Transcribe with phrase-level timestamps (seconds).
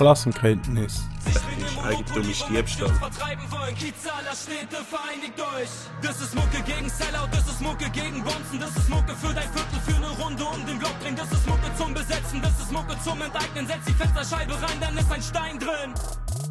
[0.00, 1.02] Klassenkenntnis.
[1.84, 2.88] Eigentum ist Diebstahl.
[2.94, 5.68] Vertreiben wollen, Kieze aller Städte, vereinigt euch.
[6.00, 9.52] Das ist Mucke gegen Sellout, das ist Mucke gegen Bonzen, das ist Mucke für dein
[9.52, 11.14] Viertel, für eine Runde um den Block drin.
[11.16, 13.66] Das ist Mucke zum Besetzen, das ist Mucke zum Enteignen.
[13.66, 15.92] Setz die Fensterscheibe rein, dann ist ein Stein drin.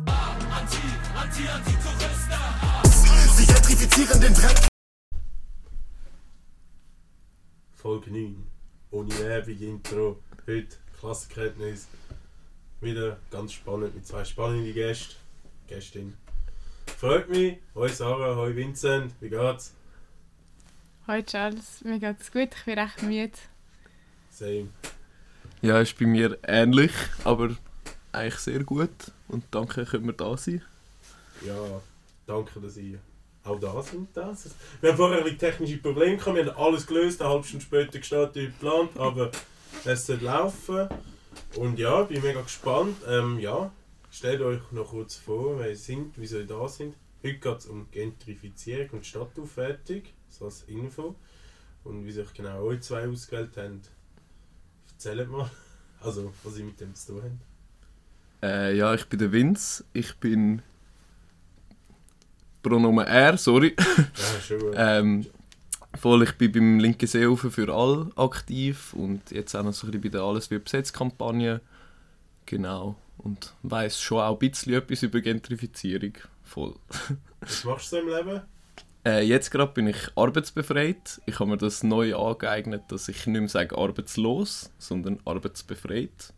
[0.06, 0.78] Ah, Anti,
[1.18, 2.34] Anti, Anti-Touristen.
[2.62, 2.84] Ah,
[3.36, 4.68] Sie gentrifizieren den Dreck.
[7.74, 8.48] Folge 9.
[8.92, 10.20] Ohne Werbung, Intro.
[10.46, 11.88] Heute Klassenkenntnis.
[12.82, 15.16] Wieder ganz spannend mit zwei spannenden Gästen.
[15.68, 16.14] Gästin.
[16.98, 17.58] Freut mich.
[17.76, 19.14] Hoi Sarah, hoi Vincent.
[19.20, 19.74] Wie geht's?
[21.06, 23.38] Hi Charles, mir geht's gut, ich bin recht müde.
[24.30, 24.70] Same.
[25.62, 26.94] Ja, ist bei mir ähnlich,
[27.26, 27.56] aber
[28.14, 29.12] eigentlich sehr gut.
[29.28, 30.62] Und danke, können wir da sein.
[31.46, 31.82] Ja,
[32.28, 33.00] danke, dass ihr
[33.44, 34.16] auch da sind.
[34.16, 34.52] Das.
[34.80, 36.36] Wir haben vorher ein bisschen technische Probleme gehabt.
[36.36, 39.32] Wir haben alles gelöst, eine halbe Stunde später gestartet wie geplant, aber
[39.84, 40.88] es soll laufen.
[41.56, 42.98] Und ja, bin mega gespannt.
[43.08, 43.72] Ähm, ja,
[44.12, 46.96] stellt euch noch kurz vor, wer ihr seid, wieso ihr da sind.
[47.24, 51.16] Heute geht es um Gentrifizierung und Stadtaufwertung, so als Info.
[51.84, 53.82] Und wie sich genau euch zwei ausgewählt haben,
[54.92, 55.50] erzählt mal.
[56.02, 57.50] Also, was ihr mit dem zu tun habt.
[58.42, 59.84] Äh, ja, ich bin der Vince.
[59.92, 60.62] Ich bin
[62.64, 63.76] Pronomen R, sorry.
[63.78, 64.74] Ja, schon gut.
[64.78, 65.26] ähm,
[66.00, 69.92] voll, ich bin beim linken Seeufer für all aktiv und jetzt auch noch so ein
[69.92, 71.62] bisschen bei der Alles wird besetzt Kampagne.
[72.46, 72.96] Genau.
[73.18, 76.14] Und weiß schon auch ein bisschen etwas über Gentrifizierung.
[76.44, 76.76] Voll.
[77.42, 78.42] Was machst du im Leben?
[79.06, 81.22] Äh, jetzt gerade bin ich arbeitsbefreit.
[81.26, 86.34] Ich habe mir das neu angeeignet, dass ich nicht mehr sage arbeitslos, sondern arbeitsbefreit.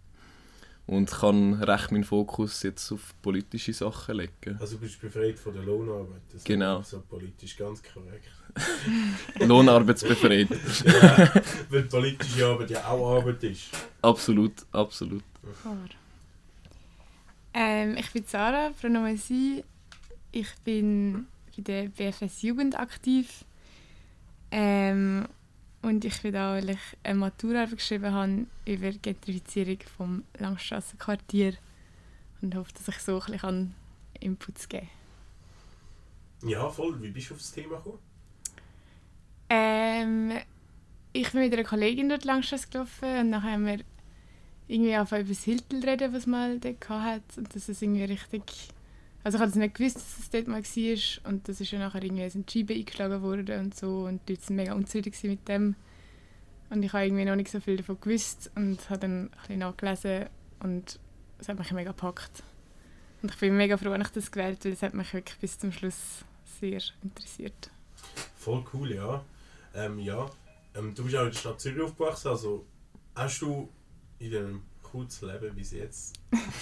[0.87, 4.57] Und kann recht meinen Fokus jetzt auf politische Sachen legen.
[4.59, 6.21] Also du bist befreit von der Lohnarbeit.
[6.27, 6.81] Das ist Genau.
[6.81, 8.27] So politisch ganz korrekt.
[9.39, 10.49] Lohnarbeitsbefreit.
[10.85, 11.31] ja,
[11.69, 13.69] weil politische Arbeit ja auch Arbeit ist.
[14.01, 15.23] absolut, absolut.
[17.53, 19.63] Ähm, ich bin Sarah, Pronomen sie.
[20.31, 23.43] Ich bin bei der BFS Jugend aktiv.
[24.51, 25.27] Ähm,
[25.81, 31.55] und ich bin da, weil ich eine Maturarbeit geschrieben habe über Gentrifizierung vom Langstrassenquartier
[32.41, 33.75] und hoffe, dass ich so ein bisschen
[34.19, 34.87] Inputs geben
[36.41, 36.49] kann.
[36.49, 37.01] Ja, voll.
[37.01, 37.99] Wie bist du auf das Thema gekommen?
[39.53, 40.31] Ähm,
[41.11, 43.79] ich bin mit einer Kollegin dort Langstrasse gelaufen und dann haben wir
[44.69, 48.43] irgendwie angefangen über das Hiltel reden, was man dort hat und dass es irgendwie richtig...
[49.25, 52.01] Also ich hatte nicht gewusst, dass es dort mal war und das ist ja nachher
[52.01, 55.47] irgendwie in die Scheibe eingeschlagen worden und so und die Leute waren mega unzufrieden mit
[55.49, 55.75] dem.
[56.69, 59.59] Und ich habe irgendwie noch nicht so viel davon gewusst und habe dann ein bisschen
[59.59, 60.27] nachgelesen
[60.61, 60.97] und
[61.39, 62.41] es hat mich mega gepackt.
[63.21, 65.59] Und ich bin mega froh, dass ich das gewählt weil es hat mich wirklich bis
[65.59, 66.23] zum Schluss
[66.61, 67.69] sehr interessiert.
[68.37, 69.25] Voll cool, ja.
[69.73, 70.29] Ähm, ja.
[70.75, 72.65] Ähm, du bist auch in der Stadt Zürich aufgewachsen, also
[73.15, 73.69] hast du
[74.19, 76.13] in deinem kurzen Leben bis jetzt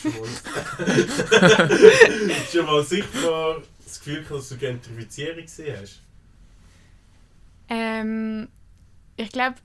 [0.02, 0.28] schon mal,
[2.52, 6.02] schon mal sichtbar das Gefühl gehabt, dass du Gentrifizierung gesehen hast?
[7.70, 8.48] Ähm,
[9.18, 9.56] ich glaube,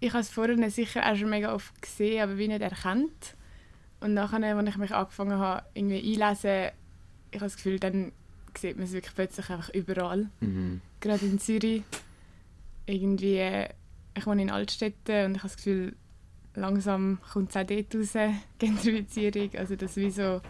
[0.00, 3.36] ich habe es vorher sicher auch schon mega oft gesehen, aber wie nicht erkannt.
[4.00, 6.72] Und nachher, als ich mich angefangen habe, irgendwie einlesen,
[7.30, 8.12] ich habe das Gefühl, dann
[8.56, 10.28] sieht man es wirklich plötzlich einfach überall.
[10.40, 10.80] Mhm.
[11.00, 11.82] Gerade in Zürich.
[12.86, 13.68] Irgendwie, äh,
[14.16, 15.96] ich wohne in Altstädten und ich habe das Gefühl,
[16.54, 18.12] langsam kommt es auch dort raus,
[18.58, 19.50] Gentrifizierung.
[19.56, 20.40] Also dass wie so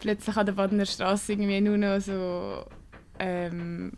[0.00, 2.64] plötzlich an der Badener Straße irgendwie nur noch so
[3.18, 3.92] ähm,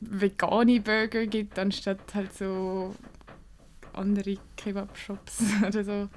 [0.00, 2.94] vegane Burger gibt, anstatt halt so
[3.92, 6.08] andere Kebab-Shops oder so.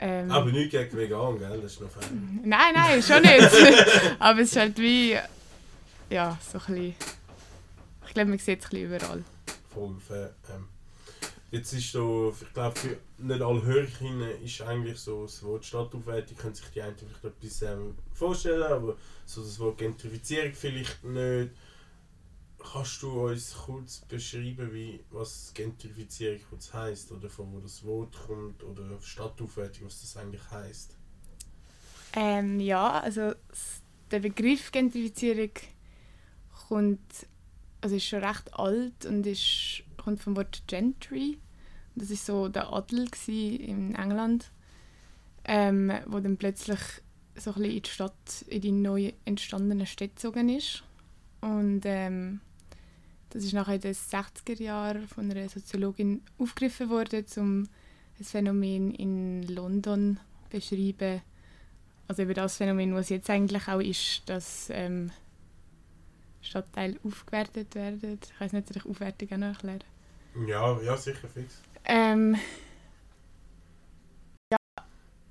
[0.00, 1.60] Ähm, Aber nicht gegen vegan, gell?
[1.60, 2.08] Das ist noch fair.
[2.44, 3.50] Nein, nein, schon nicht.
[4.20, 5.16] Aber es ist halt wie,
[6.08, 6.94] ja, so ein bisschen,
[8.08, 9.22] ich glaube, man sieht es überall.
[9.72, 10.34] Voll fair.
[10.52, 10.66] Ähm,
[11.50, 16.36] jetzt ist so, ich glaube, für nicht alle Hörerinnen ist eigentlich so das Wort Stadtaufwertung,
[16.36, 18.96] können sich die einen vielleicht etwas ähm, vorstellen, aber
[19.26, 21.50] so das Wort Gentrifizierung vielleicht nicht.
[22.72, 28.16] Kannst du uns kurz beschreiben, wie, was Gentrifizierung kurz heisst oder von wo das Wort
[28.26, 30.96] kommt oder Stadtaufwertung, was das eigentlich heisst?
[32.14, 33.32] Ähm, ja, also
[34.10, 35.50] der Begriff Gentrifizierung
[36.68, 37.26] kommt,
[37.80, 41.38] also ist schon recht alt und ist, kommt vom Wort Gentry.
[41.94, 44.50] Das ist so der Adel in England,
[45.44, 46.78] ähm, wo dann plötzlich
[47.36, 50.82] so ein in die Stadt, in die neu entstandenen Städte gezogen ist.
[51.40, 52.40] Und ähm,
[53.30, 57.68] das ist nachher in den 60er Jahren von einer Soziologin aufgegriffen worden, um
[58.18, 61.20] ein Phänomen in London zu beschreiben,
[62.08, 65.10] also über das Phänomen, was jetzt eigentlich auch ist, dass ähm,
[66.42, 68.18] Stadtteile aufgewertet werden.
[68.22, 69.84] Ich weiß nicht, ob ich Aufwertung auch noch erklären.
[70.46, 71.62] Ja, ja, sicher fix.
[71.84, 72.36] Ähm,
[74.52, 74.58] ja,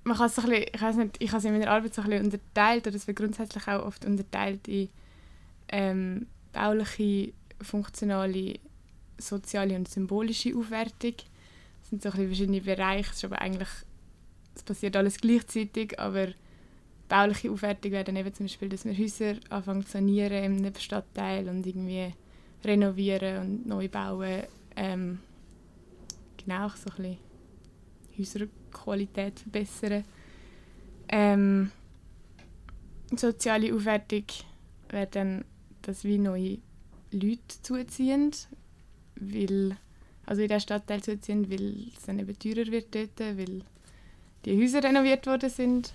[0.03, 1.93] man kann es so ein bisschen, ich weiß nicht, ich habe es in meiner Arbeit
[1.93, 4.89] so ein bisschen unterteilt, oder es wird grundsätzlich auch oft unterteilt in
[5.69, 8.59] ähm, bauliche, funktionale,
[9.17, 11.15] soziale und symbolische Aufwertung.
[11.81, 13.69] Das sind so ein bisschen verschiedene Bereiche, es ist aber eigentlich,
[14.55, 16.29] es passiert alles gleichzeitig, aber
[17.07, 21.47] bauliche Aufwertung wäre dann eben zum Beispiel, dass wir Häuser anfangen zu sanieren im Nebenstadtteil
[21.47, 22.13] und irgendwie
[22.63, 24.43] renovieren und neu bauen.
[24.75, 25.19] Ähm,
[26.37, 27.17] genau, so ein
[28.17, 30.03] bisschen Häuserqualität verbessern.
[31.09, 31.71] Ähm,
[33.15, 34.25] soziale Aufwertung
[34.89, 35.45] wäre dann,
[35.81, 36.57] dass wir neue
[37.11, 38.31] Leute zuziehen,
[39.15, 39.77] weil,
[40.25, 43.61] also in der Stadtteil zuziehen, weil es dann eben teurer wird dort, weil
[44.45, 45.93] die Häuser renoviert worden sind.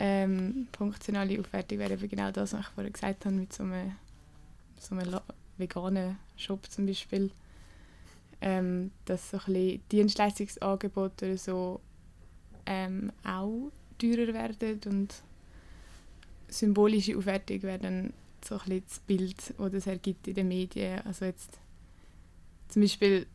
[0.00, 3.96] Ähm, funktionale Aufwertung wäre eben genau das, was ich vorher gesagt habe, mit so einem,
[4.78, 5.20] so einem
[5.56, 7.30] veganen Shop zum Beispiel.
[8.40, 11.80] Ähm, dass so ein Dienstleistungsangebote oder so
[12.66, 15.22] ähm, auch teurer werden und
[16.46, 18.12] symbolische Aufwertung wäre dann
[18.44, 21.00] so ein das Bild, das das ergibt in den Medien.
[21.04, 21.58] Also jetzt
[22.68, 23.26] zum Beispiel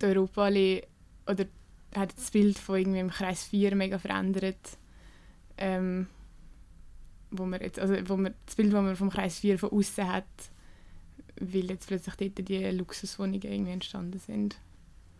[0.00, 0.82] die Europaallee
[1.26, 1.44] oder
[1.94, 4.78] hat das Bild von irgendwie im Kreis 4 mega verändert.
[5.58, 6.06] Ähm,
[7.30, 10.06] wo man jetzt, also wo man, das Bild, das man vom Kreis 4 von außen
[10.06, 10.24] hat,
[11.40, 14.58] weil jetzt plötzlich dort die Luxuswohnungen irgendwie entstanden sind.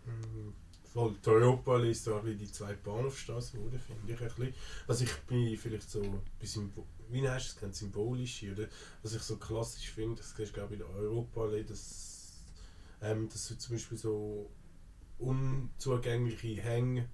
[0.04, 0.52] Mhm.
[0.92, 4.54] Voll, die ist so ein die zwei Bahnhofstraßen wurde, finde ich ein bisschen.
[4.86, 6.70] Also ich bin vielleicht so ein bisschen,
[7.08, 8.68] wie heißt es, genannt, symbolisch oder
[9.02, 12.42] was ich so klassisch finde, das ist glaube ich in der Europa, dass,
[13.00, 14.50] ähm, dass du zum Beispiel so
[15.18, 17.08] unzugängliche Hängeorte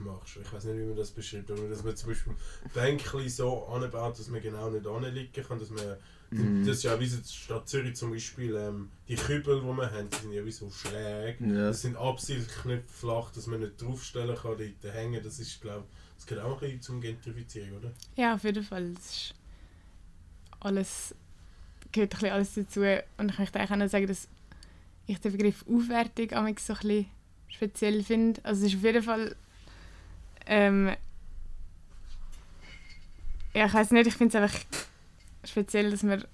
[0.00, 0.38] machst.
[0.42, 2.34] Ich weiß nicht, wie man das beschreibt, aber dass man zum Beispiel
[2.74, 5.96] Bänkchen so anbaut, dass man genau nicht anliegen kann, dass man
[6.30, 6.64] Mhm.
[6.64, 9.90] das ist ja wie so die Stadt Zürich zum Beispiel, ähm, die Kübel, die wir
[9.90, 11.40] haben, die sind ja wie so schräg.
[11.40, 11.66] Ja.
[11.66, 15.20] Das sind absichtlich nicht flach, dass man nicht draufstellen kann, dort hängen.
[15.22, 15.86] Das ist, glaube
[16.16, 17.90] das gehört auch ein bisschen zum Gentrifizieren, oder?
[18.14, 18.92] Ja, auf jeden Fall.
[18.92, 19.34] Das ist
[20.60, 21.14] alles,
[21.90, 22.80] gehört ein bisschen alles dazu.
[23.16, 24.28] Und ich möchte eigentlich auch noch sagen, dass
[25.06, 27.06] ich den Begriff Aufwertung am so ein bisschen
[27.48, 28.40] speziell finde.
[28.44, 29.36] Also es ist auf jeden Fall...
[30.52, 30.90] Ähm,
[33.54, 34.60] ja, ich weiß nicht, ich finde es einfach
[35.44, 36.24] speziell, dass man...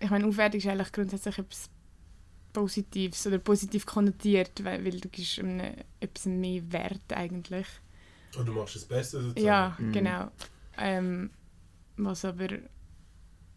[0.00, 1.70] Ich meine, Aufwertung ist eigentlich grundsätzlich etwas
[2.52, 7.66] Positives oder positiv konnotiert, weil, weil du gibst einem etwas mehr Wert eigentlich.
[8.36, 9.46] Und du machst es besser sozusagen.
[9.46, 9.92] Ja, Mhm.
[9.92, 10.30] genau.
[10.76, 11.30] Ähm,
[11.96, 12.48] was aber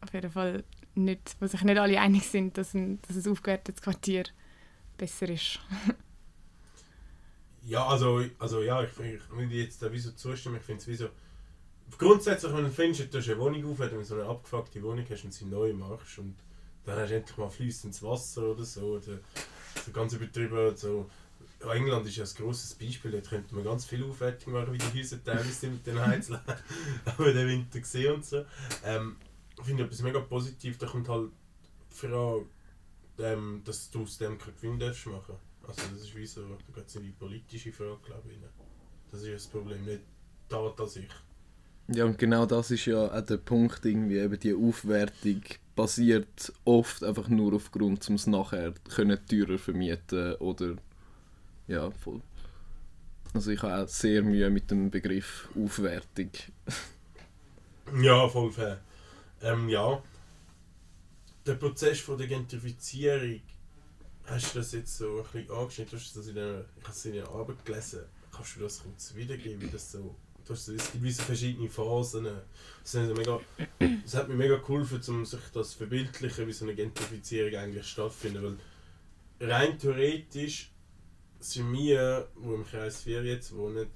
[0.01, 3.81] auf jeden Fall nicht, wo sich nicht alle einig sind, dass ein, dass ein aufgewertetes
[3.81, 4.23] Quartier
[4.97, 5.59] besser ist.
[7.65, 10.57] Ja, also, also ja, ich, ich würde jetzt da wie so zustimmen.
[10.57, 11.09] Ich finde es wie so...
[11.97, 15.05] Grundsätzlich, wenn du findest, du hast eine Wohnung auf, wenn du so eine abgefuckte Wohnung
[15.09, 16.35] hast und sie neu machst und
[16.83, 19.19] dann hast du endlich mal fließendes Wasser oder so, oder
[19.83, 21.09] so ganz übertrieben, so...
[21.71, 24.99] England ist ja ein grosses Beispiel, dort könnte man ganz viel Aufwertung machen, wie die
[24.99, 26.41] Häuser teilweise sind mit den Heizlein,
[27.05, 28.45] aber den Winter gesehen und so.
[28.83, 29.15] Ähm,
[29.57, 31.31] ich finde etwas mega positiv, da kommt halt
[31.91, 32.45] die Frage,
[33.17, 35.35] ähm, dass du aus dem keinen Gewinn darfst machen.
[35.67, 38.37] Also das ist wie so, da geht es in die politische Frage, glaube ich.
[38.41, 38.49] rein.
[39.11, 41.09] Das ist das Problem, nicht die Tat an sich.
[41.87, 45.41] Ja, und genau das ist ja auch der Punkt, irgendwie, eben die Aufwertung
[45.75, 50.75] basiert oft einfach nur aufgrund, um es nachher können teurer vermieten oder
[51.67, 52.21] ja, voll.
[53.33, 56.31] Also ich habe auch sehr Mühe mit dem Begriff Aufwertung.
[58.01, 58.79] Ja, voll fair.
[59.41, 60.01] Ähm, ja.
[61.45, 63.41] Der Prozess von der Gentrifizierung,
[64.27, 65.99] hast du das jetzt so ein bisschen angeschnitten?
[65.99, 68.01] Du das in der, ich habe es in der Arbeit gelesen.
[68.31, 70.15] Kannst du das kurz wiedergeben, wie das so...
[70.45, 72.25] Du hast es gibt wie so verschiedene Phasen.
[72.25, 73.39] Das, so mega,
[74.03, 77.87] das hat mir mega geholfen, um sich das zu verbildlichen, wie so eine Gentrifizierung eigentlich
[77.87, 78.43] stattfindet.
[79.39, 80.71] Weil rein theoretisch
[81.39, 83.87] sind wir, die im Kreis 4 jetzt wohnen,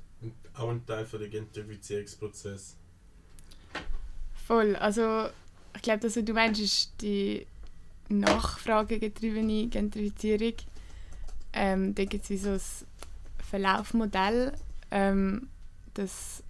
[0.55, 2.77] auch ein Teil von der Gentrifizierungsprozess.
[4.47, 5.29] Voll, also
[5.75, 7.45] ich glaube, was du meinst, ist die
[8.09, 10.53] nachfragegetriebene Gentrifizierung.
[11.53, 12.61] Ähm, da gibt es so ein
[13.43, 14.53] Verlaufmodell,
[14.91, 15.49] ähm,
[15.93, 16.43] dass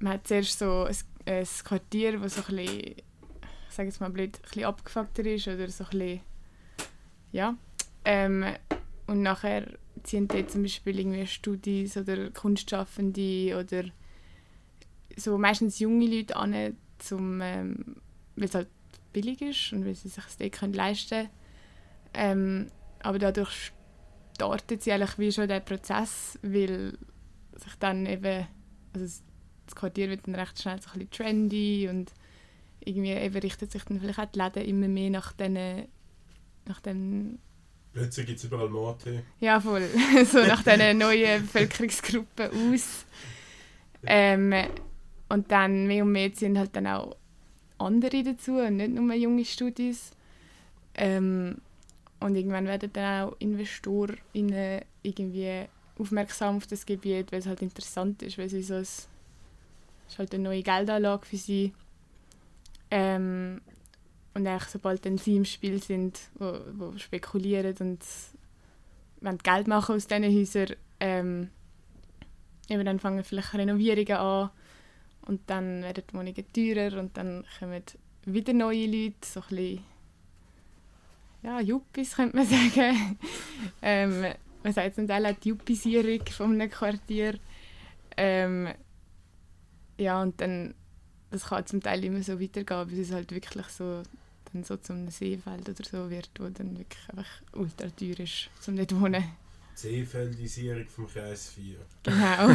[0.00, 2.94] man hat zuerst so ein, ein Quartier, das so ein bisschen,
[3.68, 6.20] ich sage mal blöd, ein abgefuckter ist oder so ein bisschen,
[7.32, 7.56] ja.
[8.04, 8.44] Ähm,
[9.06, 9.66] und nachher
[10.02, 13.84] ziehen dort zum Beispiel irgendwie Studis oder Kunstschaffende oder
[15.16, 16.76] so meistens junge Leute an, ähm,
[18.36, 18.68] weil es halt
[19.12, 21.30] billig ist und weil sie sich das dort können leisten können.
[22.14, 22.66] Ähm,
[23.02, 23.72] aber dadurch
[24.34, 26.96] startet sie eigentlich wie schon der Prozess, weil
[27.56, 28.46] sich dann eben,
[28.92, 29.22] also das-
[29.74, 32.10] Quartier wird dann recht schnell so ein bisschen trendy und
[32.80, 35.88] irgendwie eben richtet sich dann vielleicht auch die Läden immer mehr nach diesen
[36.64, 37.38] nach den
[37.92, 39.24] Plötzlich gibt es überall Mate.
[39.40, 39.86] Ja, voll.
[40.30, 43.04] so nach diesen neuen Bevölkerungsgruppen aus.
[44.06, 44.54] Ähm,
[45.28, 47.16] und dann mehr und mehr sind halt dann auch
[47.78, 50.12] andere dazu nicht nur junge Studis.
[50.94, 51.58] Ähm,
[52.20, 55.66] und irgendwann werden dann auch Investoren irgendwie
[55.98, 59.08] aufmerksam auf das Gebiet, weil es halt interessant ist, weil sie so ein, es
[60.08, 61.72] ist halt eine neue Geldanlage für sie.
[62.90, 63.60] Ähm,
[64.34, 68.04] und eigentlich, sobald dann sie im Spiel sind, wo, wo spekulieren und
[69.20, 71.50] wollen Geld machen aus diesen Häusern, ähm,
[72.68, 74.50] eben dann fangen vielleicht Renovierungen an
[75.28, 77.82] und dann werden die Wohnungen teurer und dann kommen
[78.24, 79.84] wieder neue Leute, so ein bisschen,
[81.42, 83.18] ja, Yuppies könnte man sagen.
[83.82, 84.24] ähm,
[84.62, 87.38] man sagt zum Teil auch die Juppisierung von einem Quartier.
[88.16, 88.68] Ähm,
[89.98, 90.74] ja, und dann,
[91.30, 94.02] das kann zum Teil immer so weitergehen, bis es halt wirklich so
[94.52, 98.76] dann so zum Seefeld oder so wird, wo dann wirklich einfach ultra teuer ist, um
[98.76, 99.24] dort zu wohnen.
[99.82, 101.76] Seefeldisierung vom Kreis 4.
[102.02, 102.48] Genau.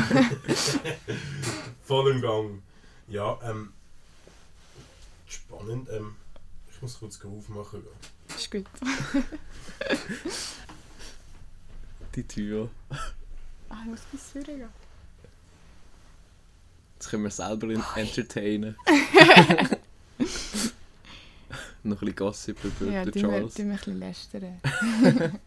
[1.86, 2.62] Voll im Gang.
[3.08, 3.72] Ja, ähm,
[5.28, 5.88] spannend.
[5.90, 6.16] Ähm,
[6.70, 7.84] ich muss kurz aufmachen.
[8.36, 8.66] ist gut.
[12.16, 12.70] Die Tür.
[13.70, 14.68] Ah, ich muss bis Zürich gehen.
[16.96, 18.76] Jetzt können wir selber in- entertainen.
[21.86, 23.54] Noch ein bisschen Gossip über Ja, den Charles.
[23.56, 24.60] tun wir ein bisschen lästern.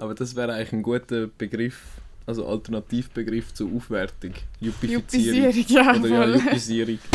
[0.00, 1.78] Aber das wäre eigentlich ein guter Begriff,
[2.26, 4.34] also Alternativbegriff zur Aufwertung.
[4.60, 5.52] Juppifizierung.
[5.52, 6.36] Juppisierung, ja, Oder ja.
[6.36, 6.98] Juppisierung.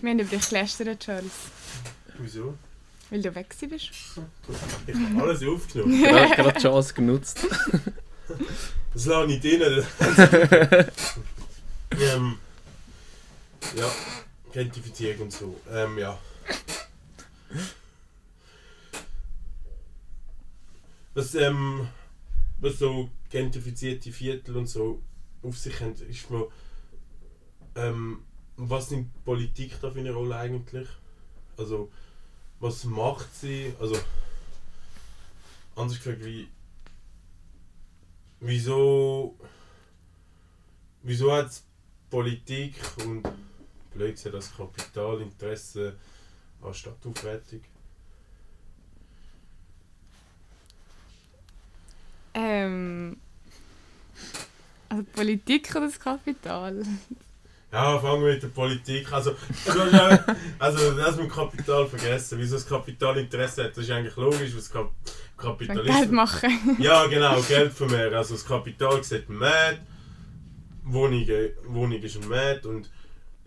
[0.00, 1.30] Wir haben über dich gelästert, Charles.
[2.18, 2.54] Wieso?
[3.10, 3.90] Weil du weg bist.
[4.86, 6.02] Ich habe alles aufgenommen.
[6.02, 7.46] Gerade gerade die Chance genutzt.
[8.94, 9.84] Das lasse ich drin.
[11.98, 12.38] ähm,
[13.74, 13.90] ja,
[14.52, 15.58] Gentrifizierung und so.
[15.72, 16.18] Ähm, ja.
[21.14, 21.88] Was, ähm,
[22.58, 25.02] was so gentrifizierte Viertel und so
[25.42, 26.48] auf sich haben, ist mir,
[27.74, 28.24] ähm,
[28.56, 30.88] was nimmt Politik da für eine Rolle eigentlich?
[31.58, 31.90] Also,
[32.60, 33.74] was macht sie?
[33.78, 33.98] Also,
[35.76, 36.48] anders gefragt, wie,
[38.40, 39.36] wieso,
[41.02, 41.62] wieso hat
[42.08, 43.22] Politik und
[43.92, 45.98] blöd gesagt, das Kapital Interesse
[46.62, 47.60] an Stadtaufwertung?
[52.62, 53.16] Ähm,
[54.88, 56.82] also Politik oder das Kapital?
[57.72, 59.10] Ja, fangen wir mit der Politik.
[59.10, 59.34] Also,
[60.58, 62.38] also das mit dem Kapital vergessen.
[62.38, 64.90] Wieso das Kapital Interesse hat, das ist eigentlich logisch, das Kap
[65.38, 65.96] Kapitalismus...
[65.96, 66.76] Geld machen.
[66.78, 68.14] Ja, genau, Geld vermehren.
[68.14, 69.80] Also das Kapital sieht Markt,
[70.84, 72.90] Wohnungen, Wohnung ist ein und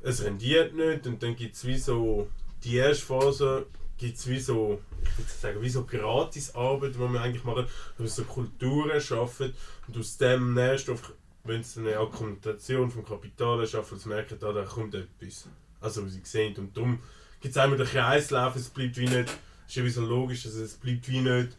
[0.01, 1.05] es rendiert nicht.
[1.05, 2.27] Und dann gibt es wie so,
[2.63, 3.67] die erste Phase
[3.98, 7.66] gibt es wie so, ich würde sagen, wie so Gratisarbeit, die wir eigentlich machen,
[7.98, 9.54] wo wir so Kulturen schaffen
[9.88, 14.64] und aus dem Nährstoff, wenn es eine Akkumulation vom Kapital schaffen, das merken, da, da
[14.64, 15.48] kommt etwas.
[15.80, 16.56] Also wie sie sehen.
[16.58, 17.00] Und darum
[17.40, 20.46] gibt es einmal den Kreislauf, es bleibt wie nicht, es ist ja wie so logisch,
[20.46, 21.50] also es bleibt wie nicht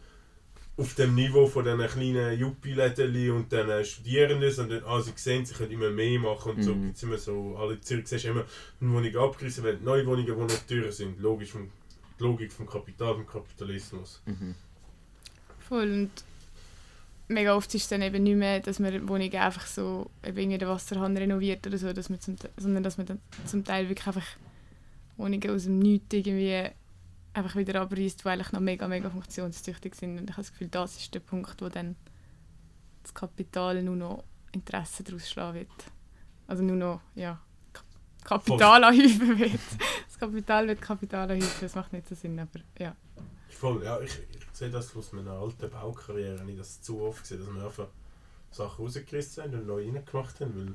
[0.78, 5.54] auf dem Niveau von diesen kleinen Juppie-Läden und den Studierenden, sondern ah, sie sehen, sie
[5.54, 6.86] können immer mehr machen und so Mhm.
[6.86, 8.44] gibt's immer so, alle Zürich siehst immer
[8.80, 11.70] eine Wohnung abgerissen werden, neue Wohnungen, die nicht teurer sind, logisch vom,
[12.18, 14.22] die Logik vom Kapital, vom Kapitalismus.
[15.58, 15.92] Voll.
[15.92, 16.10] Und
[17.28, 20.68] mega oft ist es dann eben nicht mehr, dass man Wohnungen einfach so irgendwie den
[20.68, 24.26] Wasserhahn renoviert oder so, dass man zum, sondern dass man dann zum Teil wirklich einfach
[25.16, 26.68] Wohnungen aus dem Nichts irgendwie
[27.34, 30.18] einfach wieder abreißt, die eigentlich noch mega, mega funktionstüchtig sind.
[30.18, 31.96] Und ich habe das Gefühl, das ist der Punkt, wo dann
[33.02, 35.68] das Kapital nur noch Interesse daraus schlagen wird.
[36.46, 37.40] Also nur noch, ja,
[37.72, 37.82] Ka-
[38.24, 39.50] Kapital anhäufen wird.
[40.18, 42.96] Das Kapital wird Kapital anhäufen, das macht nicht so Sinn, aber ja.
[43.50, 47.40] Voll, ja, ich, ich sehe das aus meiner alten Baukarriere, ich das zu oft gesehen,
[47.40, 47.88] dass wir einfach
[48.50, 50.74] Sachen rausgerissen haben und neu reingemacht haben, weil,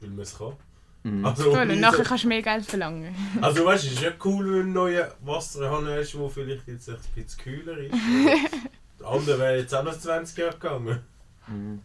[0.00, 0.54] weil man es kann.
[1.02, 1.24] Mhm.
[1.24, 3.14] Also, Voll, und nachher kannst du mehr Geld verlangen.
[3.42, 6.68] Also weißt du, es ist ja cool, wenn du einen neuen Wasserhahn hast, der vielleicht
[6.68, 7.94] jetzt ein bisschen kühler ist.
[8.98, 11.00] Der andere wäre jetzt auch noch 20 Jahre gegangen.
[11.46, 11.80] Mhm.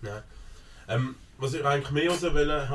[0.00, 0.22] Nein.
[0.86, 2.68] Ähm, was ich eigentlich mehr raus wollte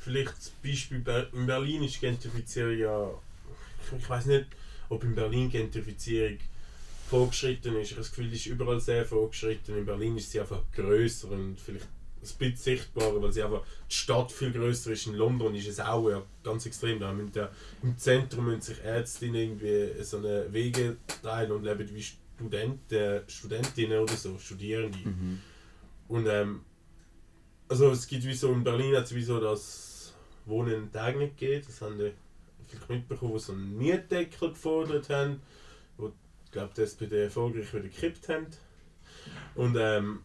[0.00, 3.10] vielleicht das Beispiel in Berlin ist Gentrifizierung ja...
[3.98, 4.46] Ich, weiß nicht,
[4.88, 6.38] ob in Berlin Gentrifizierung
[7.08, 7.86] vorgeschritten ist.
[7.86, 9.76] Ich habe das Gefühl, die ist überall sehr vorgeschritten.
[9.76, 13.94] In Berlin ist sie einfach grösser und vielleicht ein bisschen sichtbarer, weil sie einfach die
[13.94, 15.06] Stadt viel grösser ist.
[15.06, 17.00] In London ist es auch ja, ganz extrem.
[17.00, 17.50] Da müssen ja,
[17.82, 23.98] Im Zentrum müssen sich Ärztinnen irgendwie so eine Wege teilen und leben wie Studenten, Studentinnen
[23.98, 24.98] oder so, Studierende.
[24.98, 25.40] Mhm.
[26.08, 26.60] Und ähm,
[27.68, 29.89] also es gibt wie so in Berlin hat es wie so das
[30.46, 31.68] Wohnen in Tag nicht geht.
[31.68, 32.12] Das haben die
[32.66, 35.40] vielleicht mitbekommen, die so einen Mietdeckel gefordert haben,
[35.96, 36.12] wo
[36.44, 38.46] ich glaube die SPD erfolgreich wieder gekippt haben.
[39.54, 40.20] Und ähm,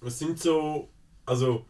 [0.00, 0.88] was sind so,
[1.24, 1.64] also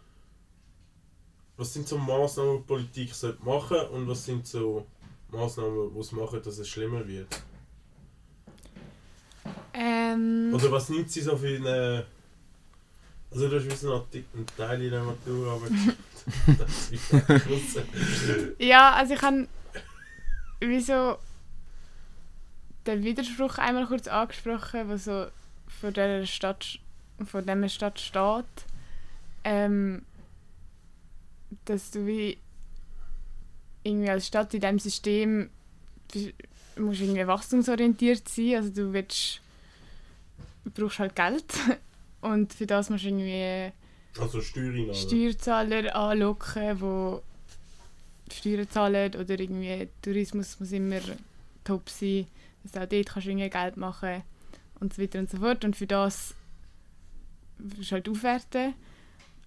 [1.56, 4.87] was sind so Maßnahmen, die die Politik sollte machen und was sind so
[5.30, 7.28] Maßnahmen, die es machen, dass es schlimmer wird?
[9.73, 12.06] Ähm, Oder was nimmt sie so für eine...
[13.30, 15.66] Also du hast einen Teil in der Matur, aber.
[18.59, 19.47] ja, also ich habe
[20.61, 21.18] wieso
[22.87, 25.26] den Widerspruch einmal kurz angesprochen, was so
[25.66, 26.78] vor der Stadt,
[27.25, 28.45] vor dem Stadt steht,
[29.45, 30.02] ähm,
[31.64, 32.38] dass du wie
[33.83, 35.50] irgendwie als Stadt in diesem System
[36.78, 39.40] musst irgendwie wachstumsorientiert sein, also du willst,
[40.75, 41.54] brauchst halt Geld.
[42.21, 43.73] Und für das musst du irgendwie
[44.18, 44.94] Also Steuereinnahmen.
[44.94, 46.78] Steuerzahler anlocken,
[48.30, 51.00] die Steuern zahlen oder irgendwie Tourismus muss immer
[51.64, 52.26] top sein,
[52.62, 54.23] dass auch dort kannst du irgendwie Geld machen
[54.80, 55.64] und so weiter und so fort.
[55.64, 56.35] Und für das
[57.58, 58.75] du halt aufwerten,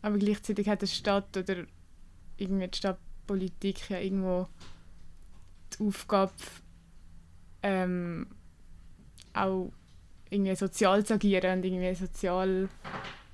[0.02, 1.66] aber gleichzeitig hat die Stadt oder
[2.38, 4.48] irgendwie die Stadtpolitik ja irgendwo
[5.74, 6.34] die Aufgabe
[7.62, 8.28] ähm,
[9.34, 9.72] auch
[10.30, 12.70] irgendwie sozial zu agieren und irgendwie sozial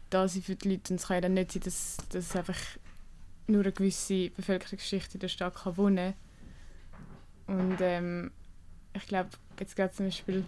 [0.10, 0.94] da sein für die Leute.
[0.94, 2.60] Und es kann ja dann nicht sein, dass, dass einfach
[3.48, 6.14] nur eine gewisse Bevölkerungsschicht in der Stadt kann wohnen
[7.48, 8.32] Und ähm,
[8.94, 10.46] ich glaube, jetzt gerade zum Beispiel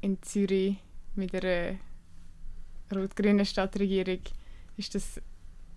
[0.00, 0.76] in Zürich
[1.14, 1.76] mit einer
[2.94, 4.20] rot-grünen Stadtregierung
[4.76, 5.20] ist das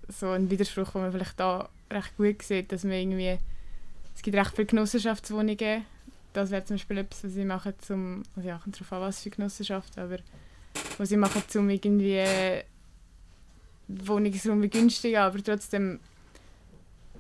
[0.08, 3.38] so ein Widerspruch, den man vielleicht da recht gut sieht, dass man irgendwie
[4.16, 5.86] es gibt recht viele Genossenschaftswohnungen.
[6.34, 9.22] Das wäre zum Beispiel etwas, was sie machen zum, also ja, kommt darauf an, was
[9.22, 10.18] für Genossenschaft, aber
[10.98, 12.24] was sie machen, um irgendwie
[13.88, 16.00] Wohnungsraum begünstigen, aber trotzdem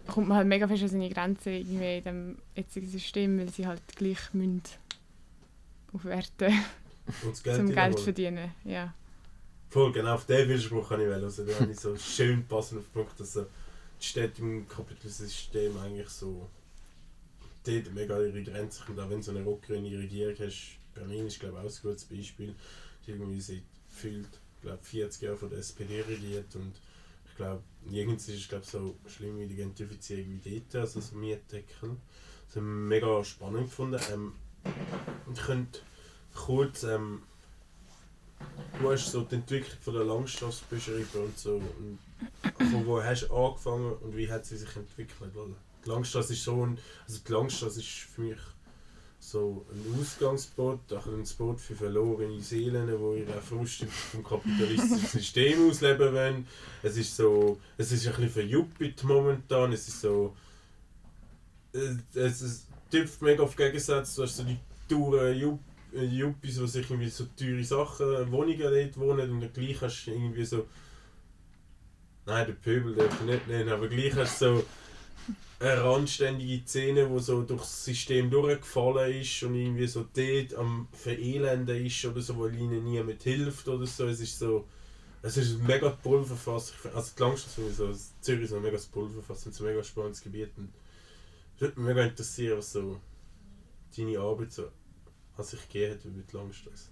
[0.07, 3.65] kommt man halt mega fest an seine Grenzen irgendwie in dem jetzigen System, weil sie
[3.67, 4.61] halt gleich müssen
[5.93, 6.53] aufwerten
[7.23, 8.03] Und Geld zum Geld reinholen.
[8.03, 8.51] verdienen.
[8.65, 8.93] Ja.
[9.69, 11.23] Voll, genau auf den Widerspruch kann ich wählen.
[11.23, 13.45] Also, da habe ich so schön passend auf den Punkt, dass so
[13.99, 16.49] die Städte im kapitalistischen System eigentlich so
[17.65, 21.39] dort mega ihre Grenzen und auch wenn du so eine rot-grüne Regierung hast, Berlin ist
[21.39, 22.53] glaube ich auch ein gutes Beispiel,
[23.07, 24.29] irgendwie seit gefühlt,
[24.61, 26.73] glaube 40 Jahren von der SPD regiert und
[27.29, 31.15] ich glaube, nirgends ist es glaube so schlimm wie die Gentrifizierung wie dort, also so
[31.15, 31.97] Mietdeckel.
[32.47, 33.99] Das habe ich mega spannend gefunden.
[34.11, 34.33] Ähm,
[35.33, 35.79] ich könnte
[36.33, 37.23] kurz ähm,
[38.79, 41.55] du hast so die Entwicklung von der Langstrasse beschrieben und so.
[41.55, 41.99] Und
[42.57, 45.31] von wo hast du angefangen und wie hat sie sich entwickelt?
[45.33, 48.39] Weil die Langstrasse ist so ein, also die Langstrasse ist für mich
[49.31, 55.69] so ein Ausgangsboot, auch ein Spot für verlorene Seelen, die ihre Frust vom kapitalistischen System
[55.69, 56.47] ausleben wollen.
[56.81, 60.36] Es ist so, es ist ein bisschen verjuppelt momentan, es ist so,
[61.71, 64.57] es, es, es tüpft mega auf Gegensatz, du hast so die
[64.89, 65.59] Touren Jupp
[65.95, 70.05] äh, Juppis, die sich irgendwie so teure Sachen, Wohnungen dort wohnen und dann gleich hast
[70.05, 70.65] du irgendwie so.
[72.25, 74.65] Nein, der Pöbel darf ich nicht nennen, aber gleich hast du so
[75.63, 81.86] eine randständige Szene, die so durchs System durchgefallen ist und irgendwie so dort am Verelenden
[81.86, 84.08] ist oder so, weil ihnen niemand hilft oder so.
[84.08, 84.65] Es ist so.
[85.21, 86.73] Es ist ein mega Pulverfass.
[86.93, 90.21] Also die Langstrasse finde so, Zürich ist ein mega Pulverfass und so ein mega spannendes
[90.21, 90.49] Gebiet.
[91.56, 92.99] Es würde mich mega interessieren, was so
[93.95, 94.69] deine Arbeit so
[95.38, 96.89] an sich gegeben hat über die Langstrasse.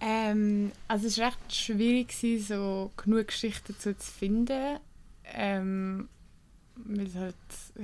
[0.00, 2.14] Ähm, also es war recht schwierig,
[2.46, 4.78] so genug Geschichten zu finden.
[5.24, 6.08] Ähm,
[6.84, 7.34] weil es halt,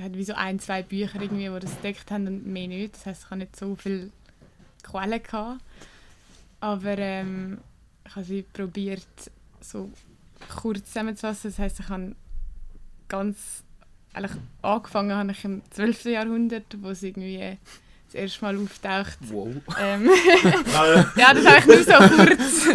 [0.00, 2.94] hat wie so ein, zwei Bücher irgendwie, die das entdeckt haben und mehr nicht.
[2.94, 4.10] Das heisst, ich hatte nicht so viele
[4.82, 5.22] Quellen.
[5.22, 5.62] Gehabt.
[6.60, 7.58] Aber ähm,
[8.06, 9.06] ich habe sie probiert,
[9.60, 9.90] so
[10.54, 11.50] kurz zusammenzufassen.
[11.50, 12.14] Das heisst, ich habe
[13.08, 13.64] ganz
[14.14, 16.04] eigentlich angefangen habe ich im 12.
[16.06, 17.58] Jahrhundert, wo es irgendwie
[18.14, 19.18] das erste Mal auftaucht.
[19.28, 19.48] Wow.
[19.80, 20.08] Ähm,
[21.16, 22.66] ja, das habe ich nur so kurz.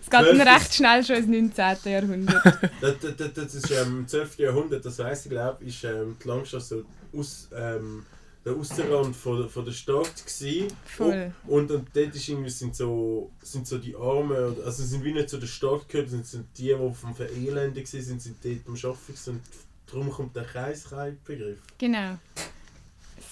[0.00, 1.92] Es geht dann recht schnell schon ins 19.
[1.92, 2.44] Jahrhundert.
[2.80, 4.38] das, das, das, ist ähm, im 12.
[4.38, 8.04] Jahrhundert, das weiss ich glaube ist ähm, die Langstrasse so aus, ähm,
[8.44, 10.68] der Außenrand von, der- von der Stadt gsi.
[10.84, 11.32] Voll.
[11.46, 15.30] Und, und dort ist irgendwie, sind, so, sind so die Armen, also sind wie nicht
[15.30, 18.74] zu der Stadt gehört, sind, sind die, die vom Verelenden waren, sind, sind dort am
[18.74, 19.40] Arbeiten und
[19.86, 21.58] darum kommt der Kreisreitbegriff.
[21.78, 22.18] Genau.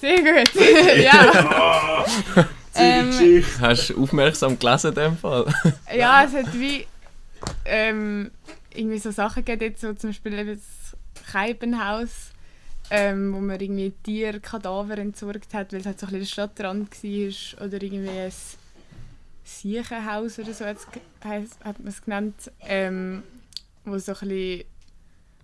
[0.03, 0.53] Sehr gut.
[0.97, 1.33] ja.
[1.33, 2.05] Ah,
[2.75, 3.45] Ähm.
[3.61, 5.45] Hast du aufmerksam gelesen in dem Fall?
[5.95, 6.87] ja, es hat wie
[7.67, 8.31] ähm,
[8.75, 12.31] irgendwie so Sachen gegeben, jetzt so zum Beispiel eben das Keibenhaus,
[12.91, 17.05] ähm, wo man irgendwie Tierkadaver entsorgt hat, weil es halt so ein bisschen der Stadtrand
[17.05, 17.67] war.
[17.67, 18.33] Oder irgendwie ein
[19.45, 20.87] Siechenhaus oder so hat's
[21.63, 23.23] hat man es genannt, ähm,
[23.85, 24.65] wo so ein bisschen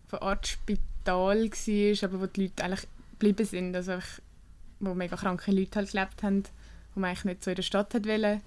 [0.09, 3.77] von Art Spital war, aber wo die Leute eigentlich geblieben sind.
[3.77, 3.93] Also
[4.81, 6.45] wo mega kranke Leute halt gelebt haben,
[6.95, 8.41] wo man eigentlich nicht so in der Stadt hat wollen.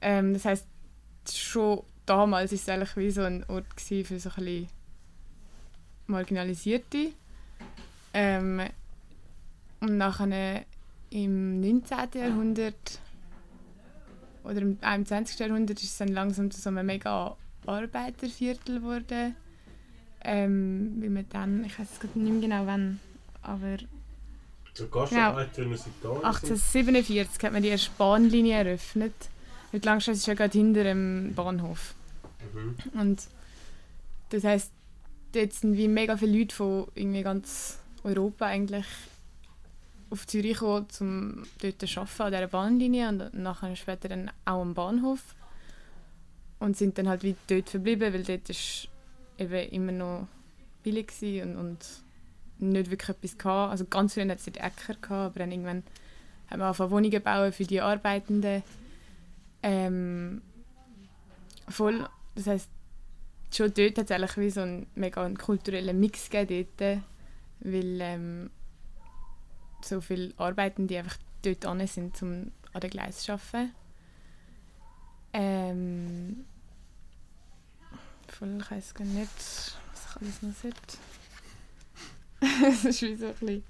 [0.00, 0.66] Ähm, das heisst,
[1.32, 4.68] schon damals war es eigentlich wie so ein Ort für so ein bisschen
[6.06, 7.12] Marginalisierte.
[8.14, 8.62] Ähm,
[9.80, 10.64] und nachher
[11.10, 11.98] im 19.
[12.14, 13.00] Jahrhundert
[14.44, 15.38] oder im 21.
[15.38, 19.36] Jahrhundert ist es dann langsam zu so einem mega Arbeiterviertel geworden.
[20.24, 22.98] Ähm, weil man dann, ich weiß nicht mehr genau wann,
[23.42, 23.76] aber
[26.00, 26.24] Italien.
[26.24, 29.14] 1847 hat man die erste Bahnlinie eröffnet.
[29.70, 31.94] Weil die Langstrasse ist ja gerade hinter dem Bahnhof.
[32.54, 32.76] Mhm.
[32.98, 33.22] Und
[34.30, 34.72] das heisst,
[35.32, 38.86] dort sind wie mega viele Leute von irgendwie ganz Europa eigentlich
[40.10, 44.62] auf Zürich gekommen, um dort zu arbeiten an dieser Bahnlinie und nachher später dann auch
[44.62, 45.20] am Bahnhof.
[46.60, 48.88] Und sind dann halt wie dort verblieben, weil dort ist
[49.38, 50.28] eben immer noch
[50.82, 51.78] billig war und, und
[52.58, 53.70] nicht wirklich etwas gehabt.
[53.70, 55.82] Also ganz früher hat es dort Äcker gehabt, aber dann irgendwann
[56.50, 58.62] haben wir angefangen Wohnungen bauen für die Arbeitenden.
[59.62, 60.42] Ähm,
[61.68, 62.70] voll, das heisst,
[63.52, 67.02] schon dort hat es eigentlich wie so einen mega kulturellen Mix gegeben dort,
[67.60, 68.50] weil ähm,
[69.82, 73.74] so viele Arbeitende einfach dort an sind, um an den Gleis zu arbeiten.
[75.32, 76.44] Ähm,
[78.28, 80.98] voll, ich weiß gar nicht, was ich alles noch sollte.
[82.40, 83.64] Es ist wie so ein bisschen...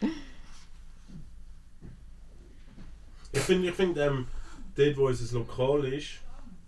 [3.32, 4.26] Ich finde, ich find, ähm,
[4.74, 6.20] dort wo unser Lokal ist,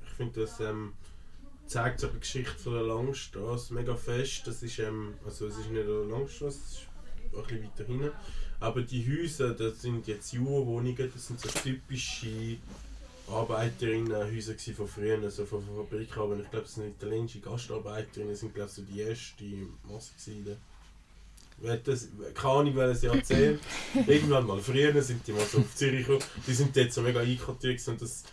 [0.04, 0.92] ich finde, das ähm,
[1.66, 4.46] zeigt so die Geschichte von der Langstrasse mega fest.
[4.46, 6.88] Das ist, ähm, also es ist nicht eine Langstrasse, es ist
[7.32, 8.10] ein bisschen weiter hinten.
[8.60, 12.58] Aber die Häuser, das sind jetzt Jugendwohnungen, das sind so typische
[13.26, 16.20] Arbeiterinnenhäuser von früher, also von von Fabriken.
[16.20, 19.44] Aber ich glaube, das sind italienische Gastarbeiterinnen, das sind glaube so die erste
[19.88, 20.56] Masse gewesen.
[21.66, 23.60] Hat Das, keine Ahnung, welches Jahrzehnt.
[24.06, 26.24] Irgendwann mal früher sind die mal so auf Zürich gekommen.
[26.46, 28.24] Die sind dort so mega einquartiert gewesen und das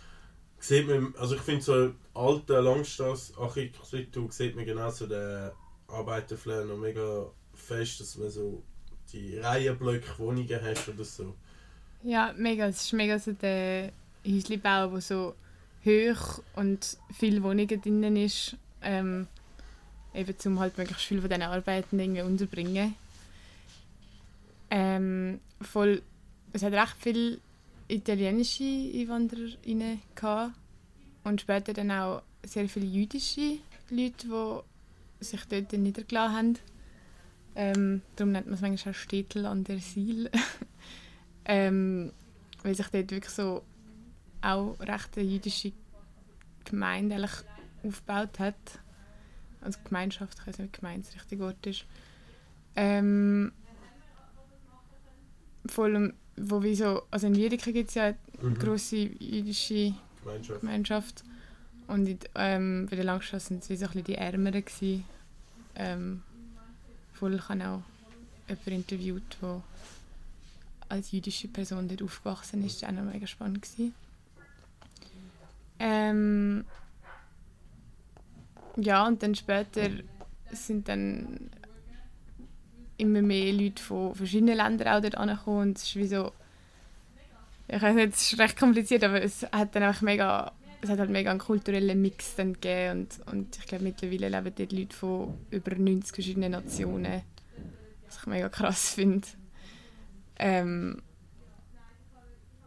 [0.58, 5.50] sieht man, also ich finde so alte Langstrasse-Architektur sieht man genau so den
[5.88, 8.62] Arbeiterflair noch mega fest, dass man so
[9.12, 11.34] die Reihenblöcke Wohnungen hast oder so.
[12.02, 12.66] Ja, mega.
[12.66, 13.92] Es ist mega so der
[14.26, 15.34] Häuslebau, der so
[15.84, 18.56] hoch und viele Wohnungen drinnen ist.
[18.82, 19.26] Ähm,
[20.14, 22.94] eben um halt möglichst viele von diesen Arbeiten irgendwie unterbringen.
[24.70, 26.02] Ähm, voll,
[26.52, 27.40] es hat recht viele
[27.88, 30.54] italienische EinwandererInnen gehabt
[31.24, 33.58] und später dann auch sehr viele jüdische
[33.90, 34.64] Leute,
[35.20, 36.58] die sich dort niedergelassen haben.
[37.54, 40.30] Ähm, darum nennt man es manchmal auch Städtel an der Siel.
[41.44, 42.12] ähm,
[42.62, 43.62] weil sich dort wirklich so
[44.40, 45.72] auch recht eine jüdische
[46.64, 47.28] Gemeinde
[47.82, 48.78] aufgebaut hat.
[49.60, 51.84] Also Gemeinschaft, ich weiß nicht, ob Gemeinde das richtige Wort ist.
[52.76, 53.52] Ähm,
[55.68, 58.58] vor allem, wo wie so, also in Wiedeke gibt es ja eine Mhm.
[58.58, 60.60] grosse jüdische Gemeinschaft.
[60.60, 61.24] Gemeinschaft.
[61.88, 64.64] Und in, ähm, bei der Langstrasse waren es wie so ein bisschen die Ärmeren.
[64.64, 65.04] Gewesen.
[65.74, 66.22] Ähm,
[67.14, 67.82] voll, ich habe auch
[68.48, 69.62] jemanden interviewt, der
[70.90, 72.82] als jüdische Person dort aufgewachsen ist.
[72.82, 73.62] Das war auch noch mega spannend.
[73.62, 73.94] Gewesen.
[75.80, 76.64] Ähm,
[78.76, 79.88] ja, und dann später
[80.52, 81.50] sind dann
[82.98, 85.70] immer mehr Leute von verschiedenen Ländern auch dort angekommen.
[85.70, 86.32] Und es ist wie so,
[87.68, 90.98] ich weiß nicht, es ist recht kompliziert, aber es hat dann auch mega, es hat
[90.98, 94.96] halt mega einen kulturellen Mix dann gegeben und, und ich glaube mittlerweile leben dort Leute
[94.96, 97.22] von über 90 verschiedenen Nationen,
[98.06, 99.26] was ich mega krass finde.
[100.38, 101.02] Ähm,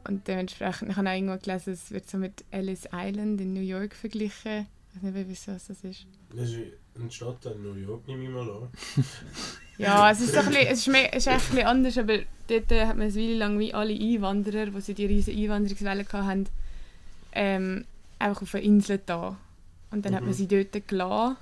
[0.07, 3.61] und dementsprechend, ich habe auch irgendwo gelesen, es wird so mit Ellis Island in New
[3.61, 4.67] York verglichen.
[4.93, 6.05] Ich weiß nicht, wieso was das ist.
[6.35, 6.57] Das ist
[6.95, 8.69] eine Stadt in New York, nehme ich mal an.
[9.81, 11.97] Ja, es ist, so ein bisschen, es ist, me- es ist echt ein bisschen anders,
[11.97, 12.17] aber
[12.47, 16.05] dort äh, hat man eine Weile lang wie alle Einwanderer, die sie die riesen Einwanderungswelle
[16.11, 16.47] hatten,
[17.33, 17.85] ähm,
[18.19, 19.37] einfach auf eine Insel da.
[19.91, 20.35] Und dann hat man Mhm.
[20.35, 21.37] sie dort gelassen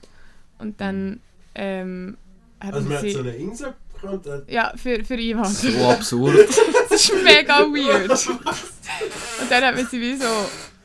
[0.60, 1.20] und dann
[1.56, 2.18] ähm,
[2.60, 3.12] hat Also man man hat sie...
[3.12, 5.72] so eine Insel bekommen, äh, ja, für, für Einwanderer.
[5.80, 6.50] So absurd.
[6.90, 8.10] Das ist mega weird.
[9.42, 10.26] Und dann hat man sie wie so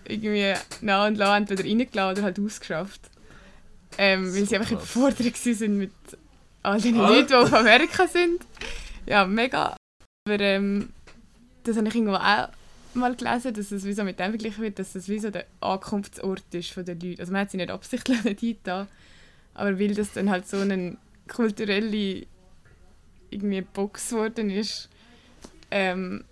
[0.06, 3.00] irgendwie nah und nah entweder reingeladen oder halt ausgeschafft.
[3.96, 4.94] Ähm, weil sie einfach krass.
[4.94, 5.92] überfordert waren mit
[6.64, 7.08] all den Ah.
[7.08, 8.44] Leuten, die auf Amerika sind.
[9.06, 9.76] Ja, mega.
[10.26, 10.90] Aber ähm,
[11.64, 12.48] das habe ich irgendwo auch
[12.94, 15.46] mal gelesen, dass es wie so mit dem verglichen wird, dass es wie so der
[15.60, 17.20] Ankunftsort ist von den Leuten.
[17.20, 18.86] Also man hat sie nicht absichtlich nicht hingetan,
[19.54, 20.96] aber weil das dann halt so eine
[21.28, 22.26] kulturelle
[23.30, 24.88] irgendwie Box geworden ist,
[25.70, 26.24] ähm,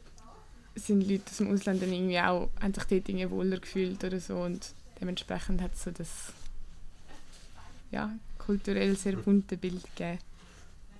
[0.76, 4.20] sind Leute aus dem Ausland dann irgendwie auch, haben sich dort irgendwie wohler gefühlt oder
[4.20, 6.32] so und dementsprechend hat es so das
[7.90, 8.10] ja,
[8.44, 10.18] kulturell sehr bunte Bild gegeben.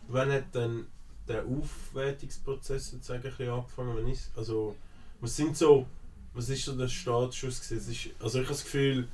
[0.09, 0.87] wann hat dann
[1.29, 3.97] der Aufwertungsprozess sozusagen ein bisschen angefangen?
[3.97, 4.77] Wenn ich, also,
[5.21, 5.87] was sind so,
[6.35, 7.79] was ist so der Startschuss gewesen?
[7.79, 9.09] Es ist, also ich habe das Gefühl,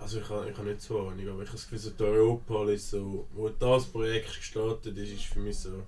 [0.00, 2.02] also ich habe, ich habe nicht so Ahnung, aber ich habe das Gefühl, so die
[2.02, 5.84] Europa ist so, wo das Projekt gestartet ist, ist für mich so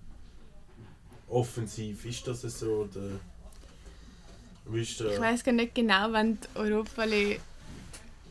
[1.28, 2.04] offensiv.
[2.04, 2.88] Ist das so?
[2.88, 3.18] Oder
[4.66, 7.04] wie ist der, Ich weiß gar nicht genau, wann die Europa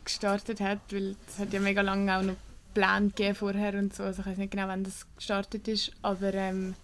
[0.04, 2.36] gestartet hat, weil es hat ja mega lange auch noch
[2.74, 4.02] Gegeben vorher und so.
[4.02, 6.74] Also ich weiß nicht genau, wann das gestartet ist, aber ähm,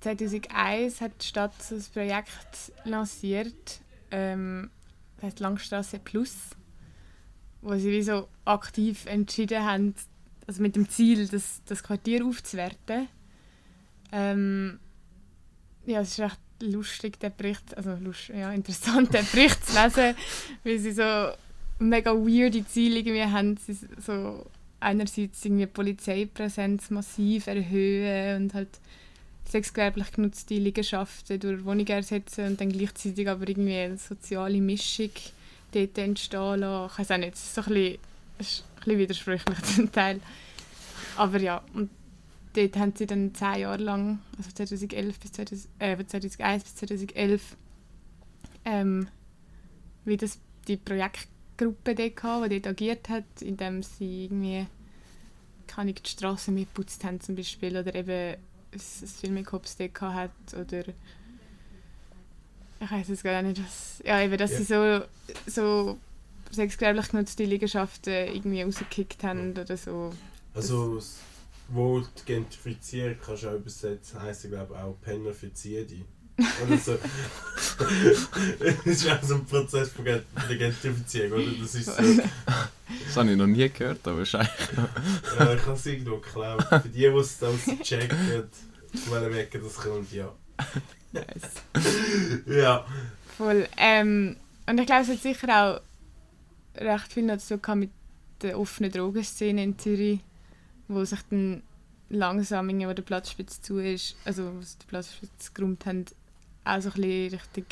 [0.00, 4.70] 2001 hat die Stadt so ein Projekt lanciert, ähm,
[5.16, 6.34] das heißt Langstrasse Plus,
[7.62, 9.94] wo sie wie so aktiv entschieden haben,
[10.46, 13.08] also mit dem Ziel, das, das Quartier aufzuwerten.
[14.12, 14.78] Ähm,
[15.84, 20.14] ja, es ist recht lustig, der Bericht, also lust, ja, interessant, den Bericht zu lesen,
[20.64, 21.32] weil sie so
[21.78, 23.56] mega weirde Ziele irgendwie haben.
[23.56, 24.44] Sie so
[24.80, 28.68] einerseits irgendwie Polizeipräsenz massiv erhöhen und halt
[29.48, 35.10] sexgewerblich genutzte Liegenschaften durch Wohnungen ersetzen und dann gleichzeitig aber irgendwie eine soziale Mischung
[35.72, 36.92] dort entstehen lassen.
[36.92, 40.20] Ich weiß auch nicht, es ist so ein bisschen, ein bisschen widersprüchlich zum Teil.
[41.16, 41.90] Aber ja, und
[42.54, 47.56] dort haben sie dann zehn Jahre lang, also 2011 bis 2000, äh, 2001 bis 2011,
[48.64, 49.08] ähm,
[50.04, 50.76] wie das die
[51.58, 54.66] Projektgruppe dort gehabt, die dort agiert hat, indem sie irgendwie
[55.66, 58.36] kann ich die Straße mitputzt haben zum Beispiel oder eben
[58.72, 60.84] ein Filmikops dort hat oder
[62.80, 64.58] ich weiß es gar nicht, was, ja eben, dass Ja.
[64.58, 65.04] sie so,
[65.46, 65.98] so
[66.50, 70.12] sexgewerblich genutzte Liegenschaften irgendwie rausgekickt haben oder so.
[70.54, 71.18] also das
[71.68, 75.34] Wort gentrifizieren kannst du auch übersetzen, heisst ja glaube auch Penner
[76.38, 76.62] Ziedi.
[76.66, 76.98] Oder so.
[78.58, 81.52] das ist auch so ein Prozess von Gentrifizierung, oder?
[81.60, 84.50] Das ist so, Das habe ich noch nie gehört, aber wahrscheinlich.
[85.38, 86.64] ja, ich habe es irgendwo geklaut.
[86.68, 88.18] Für die, die es dann checken,
[89.06, 90.32] wollen merken, das kommt, ja.
[91.12, 92.44] Nice.
[92.46, 92.84] Ja.
[93.36, 93.68] Voll.
[93.76, 95.80] Ähm, und ich glaube, es hat sicher auch
[96.80, 97.90] recht viel noch zu tun gehabt mit
[98.42, 100.20] der offenen Drogenszene in Zürich,
[100.86, 101.62] wo sich dann
[102.10, 106.04] langsam, wo der Platzspitz zu ist, also wo sie die Platzspitze geräumt haben,
[106.68, 107.64] auch so ein bisschen Richtung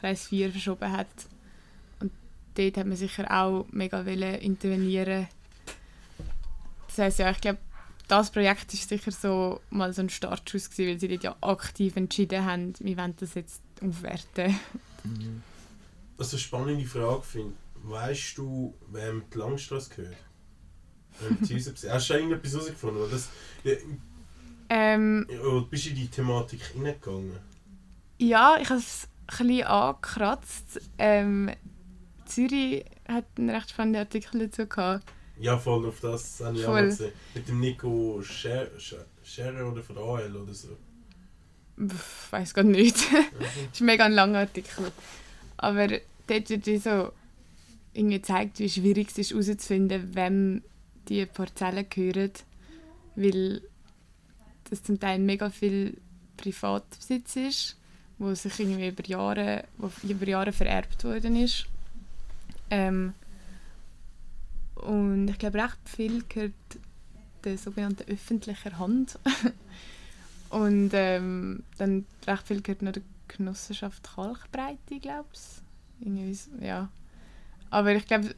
[0.00, 1.08] Kreis 4 verschoben hat.
[2.00, 2.12] Und
[2.54, 5.28] dort hat man sicher auch mega wollen intervenieren.
[6.86, 7.58] Das heisst, ja, ich glaube,
[8.08, 11.96] das Projekt ist sicher so mal so ein Startschuss gewesen, weil sie dort ja aktiv
[11.96, 14.58] entschieden haben, wir wollen das jetzt aufwerten.
[16.18, 17.54] Also eine spannende Frage finde
[17.86, 20.16] Weißt du, wem die Langstrasse gehört?
[21.40, 23.10] Hast du schon irgendetwas herausgefunden?
[23.10, 23.28] Das,
[23.62, 23.74] ja,
[24.70, 25.26] Ähm,
[25.70, 27.38] bist du in die Thematik hineingegangen?
[28.18, 30.80] Ja, ich habe es ein bisschen angekratzt.
[30.98, 31.50] Ähm,
[32.26, 35.04] Zürich hat einen recht spannenden Artikel dazu gehabt.
[35.38, 37.12] Ja, voll auf das habe ich auch gesehen.
[37.34, 40.76] Mit dem Nico Scher- Scher- Scherer oder von AL oder so.
[41.76, 42.96] Ich weiß gar nicht.
[42.96, 44.92] das ist mega ein langer Artikel.
[45.56, 47.10] Aber dort wird so
[47.92, 50.62] irgendwie gezeigt, wie schwierig es ist herauszufinden, wem
[51.08, 52.30] die Parzellen gehören.
[53.16, 53.62] Weil
[54.70, 55.98] das zum Teil mega viel
[56.36, 57.76] Privatbesitz ist,
[58.18, 61.66] wo sich irgendwie über Jahre, wo über Jahre vererbt worden ist.
[62.70, 63.14] Ähm,
[64.74, 66.52] und ich glaube, recht viel gehört
[67.44, 69.18] der sogenannten öffentlichen Hand.
[70.50, 75.28] Und ähm, dann recht viel gehört noch der Genossenschaft Kalkbreite, glaube
[76.00, 76.38] ich.
[76.60, 76.88] Ja.
[77.70, 78.34] Aber ich glaube,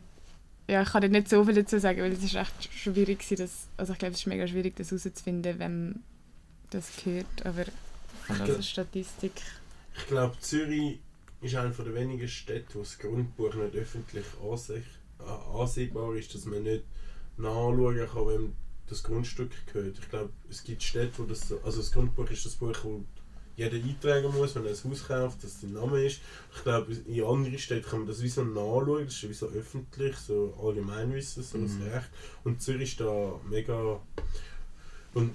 [0.68, 3.68] ja, ich kann da nicht so viel dazu sagen, weil es ist echt schwierig das,
[3.76, 6.02] also ich glaube, es ist mega schwierig, das herauszufinden, wem
[6.70, 7.44] das gehört.
[7.44, 7.64] Aber
[8.28, 9.32] das ist Statistik.
[9.98, 11.00] Ich glaube, Zürich
[11.40, 16.62] ist eine der wenigen Städte, wo das Grundbuch nicht öffentlich äh, ansehbar ist, dass man
[16.62, 16.84] nicht
[17.36, 18.52] nachschauen kann, wem
[18.88, 19.98] das Grundstück gehört.
[19.98, 23.04] Ich glaube, es gibt Städte, wo das so, also das Grundbuch ist das Buch, wo
[23.56, 26.20] jeder eintragen muss, wenn er ein Haus kauft, dass der Name ist.
[26.54, 29.46] Ich glaube, in anderen Städten kann man das wie so nachschauen, das ist wie so
[29.48, 32.10] öffentlich, so Allgemeinwissen, so das Recht.
[32.44, 34.00] Und Zürich ist da mega...
[35.14, 35.32] Und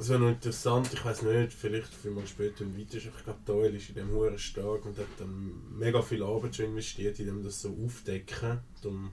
[0.00, 3.38] es wäre noch interessant, ich weiß nicht, vielleicht viel mal später im Weiter, ich glaube,
[3.44, 7.26] Doyle ist in dem Huren stark und hat dann mega viel Arbeit schon investiert, in
[7.26, 8.58] dem das so aufdecken.
[8.82, 9.10] Darum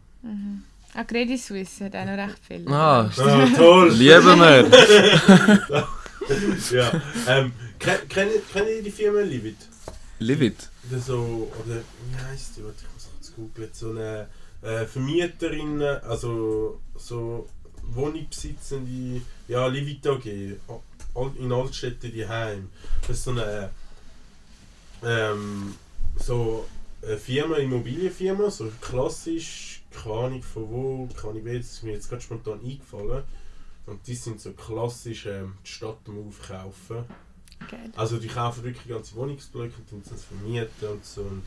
[0.95, 2.67] Auch Credit Suisse hat auch noch recht viel.
[2.69, 3.91] Ah, ah, toll!
[3.91, 5.88] lieben wir!
[6.71, 7.02] ja.
[7.28, 9.58] Ähm, kennt kennt ihr kennt ihr die Firma Livit?
[10.19, 10.69] Livid.
[10.89, 12.63] Oder so, oder wie heisst die?
[12.63, 13.69] Warte, ich muss kurz googeln.
[13.73, 14.28] So eine
[14.62, 17.47] äh, Vermieterin, also so
[17.95, 20.26] Wohnungsbesitzende, ja, Livit AG,
[21.15, 22.69] Al- in Altstädten die Heim.
[23.02, 23.71] Das ist so eine,
[25.04, 25.76] ähm,
[26.17, 26.67] so
[27.04, 32.10] eine Firma, Immobilienfirma, so klassisch, keine Ahnung von wo, keine Ahnung, das ist mir jetzt
[32.10, 33.23] gerade spontan eingefallen.
[33.86, 37.06] Und die sind so klassisch ähm, die Stadt am Aufkaufen.
[37.71, 37.91] Geil.
[37.95, 41.21] Also die kaufen wirklich ganze Wohnungsblöcke und tun das vermieten und so.
[41.21, 41.43] Und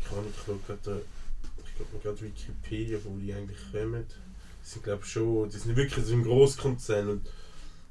[0.00, 1.02] ich kann nicht, gerade,
[1.64, 4.04] ich glaube gerade Wikipedia, wo die eigentlich kommen.
[4.64, 7.28] Sind glaube schon, die sind wirklich so ein Grosskonzern und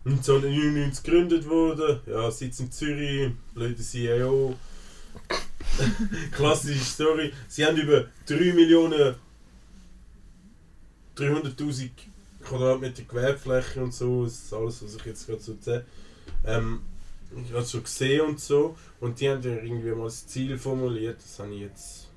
[0.05, 1.99] 1999 gegründet worden.
[2.07, 4.55] Ja, Sitz in Zürich, blöde CEO.
[6.31, 7.31] Klassische Story.
[7.47, 9.15] Sie haben über 3 Millionen
[11.15, 11.91] 300.000
[12.43, 15.85] Quadratmeter Gewerbefläche und so, das ist alles, was ich jetzt gerade so sehe.
[16.43, 16.81] Ähm,
[17.45, 18.75] ich habe schon gesehen und so.
[18.99, 22.07] Und die haben ja irgendwie mal das Ziel formuliert, das habe ich jetzt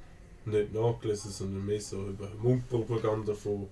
[0.47, 3.69] nicht nachgelesen, sondern mehr so über Mundpropaganda von,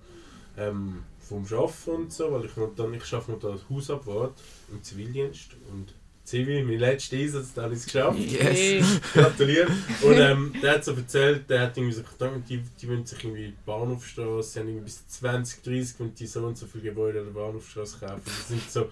[0.57, 4.41] ähm, vom Arbeiten und so, weil ich dann ich arbeite noch als Hausabwart
[4.71, 5.93] im Zivildienst und
[6.25, 8.17] Zivi, mein letzter Einsatz, da habe ich es geschafft.
[8.17, 8.83] Hey.
[9.13, 9.67] Gratuliere.
[10.01, 13.23] Und ähm, der hat so erzählt, der hat irgendwie so gedacht, die, die wollen sich
[13.23, 17.25] irgendwie die Bahnhofstraße, haben irgendwie bis 2030 wenn die so und so viele Gebäude an
[17.25, 18.23] der Bahnhofstraße kaufen.
[18.25, 18.89] Die sind so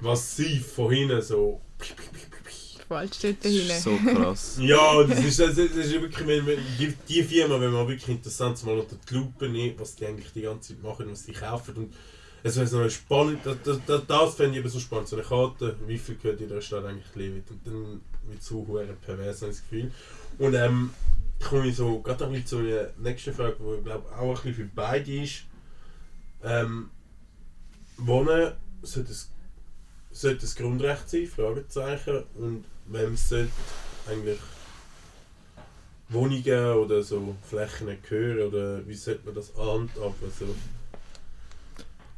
[0.00, 1.60] massiv von hinten so.
[2.88, 3.80] Wald steht da hinten.
[3.80, 4.58] So krass.
[4.60, 7.88] Ja, das ist, das ist, das ist wirklich, wenn, wenn, die, die Firma, wenn man
[7.88, 11.24] wirklich interessant mal unter die Lupe nimmt, was die eigentlich die ganze Zeit machen, was
[11.24, 11.74] sie kaufen.
[11.74, 11.94] Und
[12.42, 15.24] es wäre so eine spannend, das, das, das fände ich eben so spannend, so eine
[15.24, 17.42] Karte, wie viel gehört in der Stadt eigentlich leben.
[17.48, 18.00] Und dann
[18.36, 19.90] es so hure pervers, habe ich das Gefühl.
[20.38, 20.90] Und ähm,
[21.42, 24.34] komme ich so, gerade ein bisschen zu der nächsten Frage, die ich glaube auch ein
[24.34, 25.44] bisschen für beide ist.
[26.44, 26.90] Ähm,
[27.96, 29.30] Wohnen sollte es
[30.16, 33.50] sollte das Grundrecht sein, Fragezeichen, und wem sollte
[34.08, 34.38] eigentlich
[36.08, 40.32] Wohnungen oder so Flächen gehören, oder wie sollte man das handhaben?
[40.38, 40.54] So.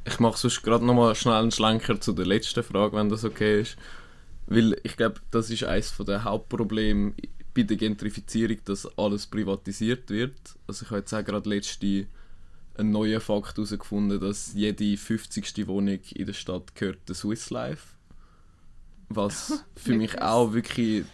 [0.04, 3.62] Ich mache sonst gerade nochmal schnell einen Schlenker zu der letzten Frage, wenn das okay
[3.62, 3.76] ist.
[4.46, 7.12] Weil ich glaube, das ist eines der Hauptprobleme
[7.54, 10.38] bei der Gentrifizierung, dass alles privatisiert wird.
[10.66, 12.06] Also ich habe jetzt auch gerade letzte
[12.76, 15.66] einen neuen Fakt herausgefunden, dass jede 50.
[15.66, 17.97] Wohnung in der Stadt gehört der Swiss Life.
[19.08, 21.04] Was für mich auch wirklich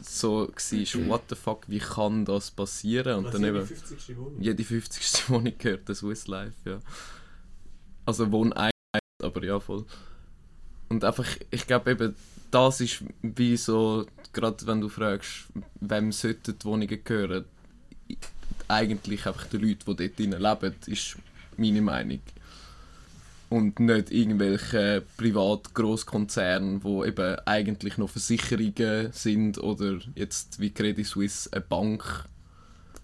[0.00, 3.18] so war, what the fuck, wie kann das passieren?
[3.18, 4.16] Und Was dann eben, 50.
[4.16, 4.40] Wohnung?
[4.40, 5.28] jede 50.
[5.30, 6.80] Wohnung gehört der Swiss Life, ja.
[8.04, 8.72] Also Wohneinheit,
[9.22, 9.86] aber ja, voll.
[10.88, 12.14] Und einfach, ich glaube eben,
[12.50, 15.46] das ist wie so, gerade wenn du fragst,
[15.80, 17.46] wem sollten die Wohnungen gehören,
[18.68, 21.16] eigentlich einfach die Leute, die dort drinnen leben, ist
[21.56, 22.20] meine Meinung.
[23.54, 31.06] Und nicht irgendwelche privat Großkonzerne, wo eben eigentlich noch Versicherungen sind oder jetzt wie Credit
[31.06, 32.24] Suisse eine Bank,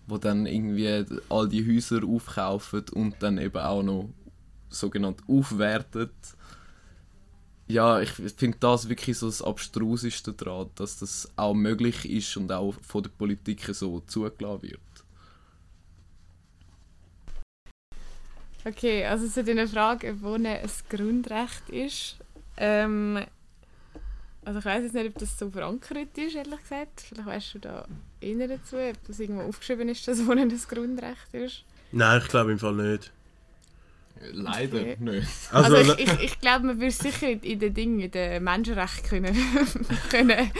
[0.08, 4.08] wo dann irgendwie all die Häuser aufkaufen und dann eben auch noch
[4.70, 6.10] sogenannt aufwertet.
[7.68, 12.50] Ja, ich finde das wirklich so das Abstruseste daran, dass das auch möglich ist und
[12.50, 14.80] auch von der Politik so zugelassen wird.
[18.64, 22.16] Okay, also zu deiner Frage, ob Wohnen ein Grundrecht ist.
[22.56, 23.24] Ähm,
[24.44, 27.00] also ich weiß jetzt nicht, ob das so verankert ist, ehrlich gesagt.
[27.00, 27.86] Vielleicht weißt du da
[28.20, 31.64] eher dazu, ob das irgendwo aufgeschrieben ist, dass Wohnen ein Grundrecht ist.
[31.92, 33.12] Nein, ich glaube im Fall nicht.
[34.32, 34.96] Leider Okay.
[35.00, 35.28] nicht.
[35.50, 38.44] Also, Also, ich, ich, ich glaube, man würde sicher in in den Dingen, in den
[38.44, 39.36] Menschenrechten können,
[40.10, 40.50] können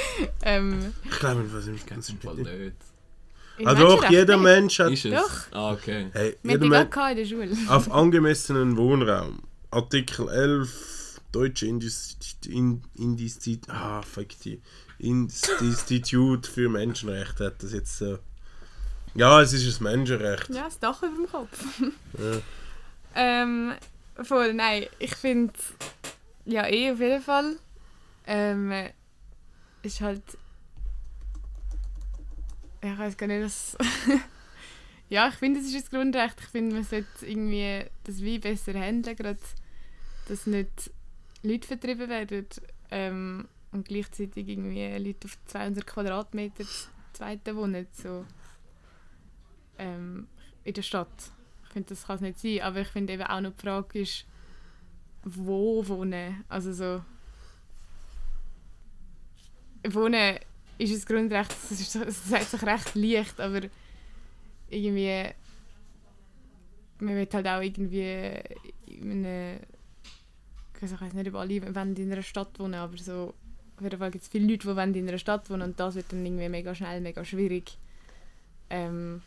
[0.43, 2.75] ähm, ich glaube im Fall im ganz Im Fall nicht.
[3.65, 4.45] Ah doch, jeder nicht.
[4.45, 5.13] Mensch hat Ist es?
[5.13, 5.53] Doch.
[5.53, 6.11] Ah, okay.
[6.13, 7.57] hey, jeder Mensch in der Schule.
[7.69, 9.43] auf angemessenen Wohnraum.
[9.71, 12.83] Artikel 11 Deutsche Indist In
[13.69, 14.61] ah, fuck die.
[14.99, 18.19] Institut für Menschenrechte hat das jetzt so.
[19.15, 20.49] Ja, es ist ein Menschenrecht.
[20.51, 21.65] Ja, das Dach über dem Kopf.
[22.19, 22.41] Ja.
[23.15, 23.73] ähm,
[24.23, 25.53] voll, nein, ich finde,
[26.45, 27.57] ja, eh auf jeden Fall.
[28.27, 28.73] Ähm,
[29.83, 30.23] ist halt.
[32.83, 33.77] Ich weiß gar nicht, dass.
[35.09, 36.41] ja, ich finde, es ist ein Grundrecht.
[36.41, 39.39] Ich finde, man sollte irgendwie das wie besser handeln, gerade,
[40.29, 40.91] dass nicht
[41.43, 42.47] Leute vertrieben werden
[42.91, 46.65] ähm, und gleichzeitig irgendwie Leute auf 200 Quadratmeter
[47.13, 47.87] zweite wohnen.
[47.93, 48.25] So,
[49.79, 50.29] ähm,
[50.65, 51.33] in der Stadt.
[51.65, 52.61] Ich finde, das kann es nicht sein.
[52.63, 54.25] Aber ich finde eben auch noch die Frage ist,
[55.25, 56.45] wo wohnen.
[56.49, 57.05] Also so...
[59.89, 60.39] Wohnen
[60.89, 63.63] ist ein Grundrecht, das, ist, das sagt sich recht leicht, aber
[64.69, 65.35] irgendwie...
[67.01, 68.41] Man will halt auch irgendwie
[68.87, 69.61] in einem...
[70.81, 73.35] Also ich weiß nicht, ob alle in einer Stadt wohnen, aber so...
[73.77, 76.13] Auf jeden Fall gibt es viele Leute, die in einer Stadt wohnen und das wird
[76.13, 77.79] dann irgendwie mega schnell, mega schwierig
[78.69, 79.23] ähm,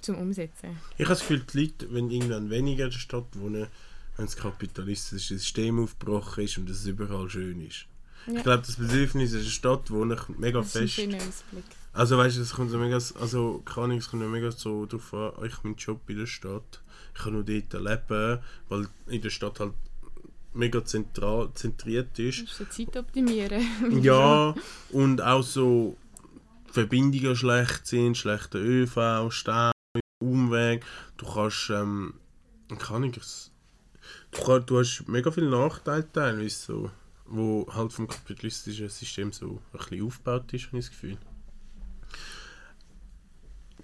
[0.00, 0.76] zum Umsetzen.
[0.98, 3.68] Ich habe das Gefühl, die Leute, wenn irgendwann weniger in der Stadt wohnen,
[4.16, 7.86] wenn das kapitalistische System aufgebrochen ist und es überall schön ist.
[8.26, 8.36] Ja.
[8.36, 10.94] Ich glaube, das Bedürfnis in der Stadt wohnen kommt mega Das ist ein fest.
[10.94, 11.64] schöner Ausblick.
[11.92, 15.14] Also weißt du, es kommt so mega, also Ahnung, es kommt ja mega so drauf
[15.14, 16.82] an, ich habe meinen Job in der Stadt,
[17.14, 19.74] ich kann nur dort leben, weil in der Stadt halt
[20.54, 22.38] mega zentral, zentriert ist.
[22.38, 23.62] Du musst so Zeit optimieren.
[24.02, 24.54] Ja,
[24.90, 25.96] und auch so
[26.70, 29.70] Verbindungen schlecht sind, schlechter ÖV, Stau,
[30.20, 30.84] Umweg.
[31.16, 32.14] Du kannst, ähm,
[32.78, 33.50] kann ich es?
[34.32, 36.90] Du, kann, du hast mega viele Nachteile teilweise so,
[37.26, 41.18] wo halt vom kapitalistischen System so ein bisschen aufgebaut ist, habe ich das Gefühl.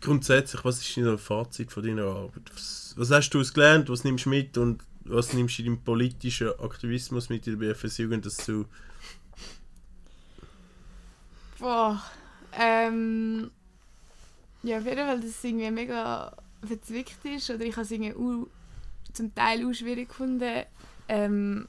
[0.01, 2.51] Grundsätzlich, was ist dein Fazit von deiner Arbeit?
[2.55, 5.85] Was, was hast du gelernt, was nimmst du mit und was nimmst du in deinem
[5.85, 8.67] politischen Aktivismus mit in der BFS Jugend, dass du
[11.61, 12.03] Boah.
[12.59, 13.51] Ähm,
[14.63, 16.35] ja, auf jeden Fall, dass es irgendwie mega
[16.67, 17.51] verzwickt ist.
[17.51, 18.47] Oder ich habe es irgendwie
[19.13, 20.65] zum Teil auch schwierig gefunden,
[21.09, 21.69] ähm,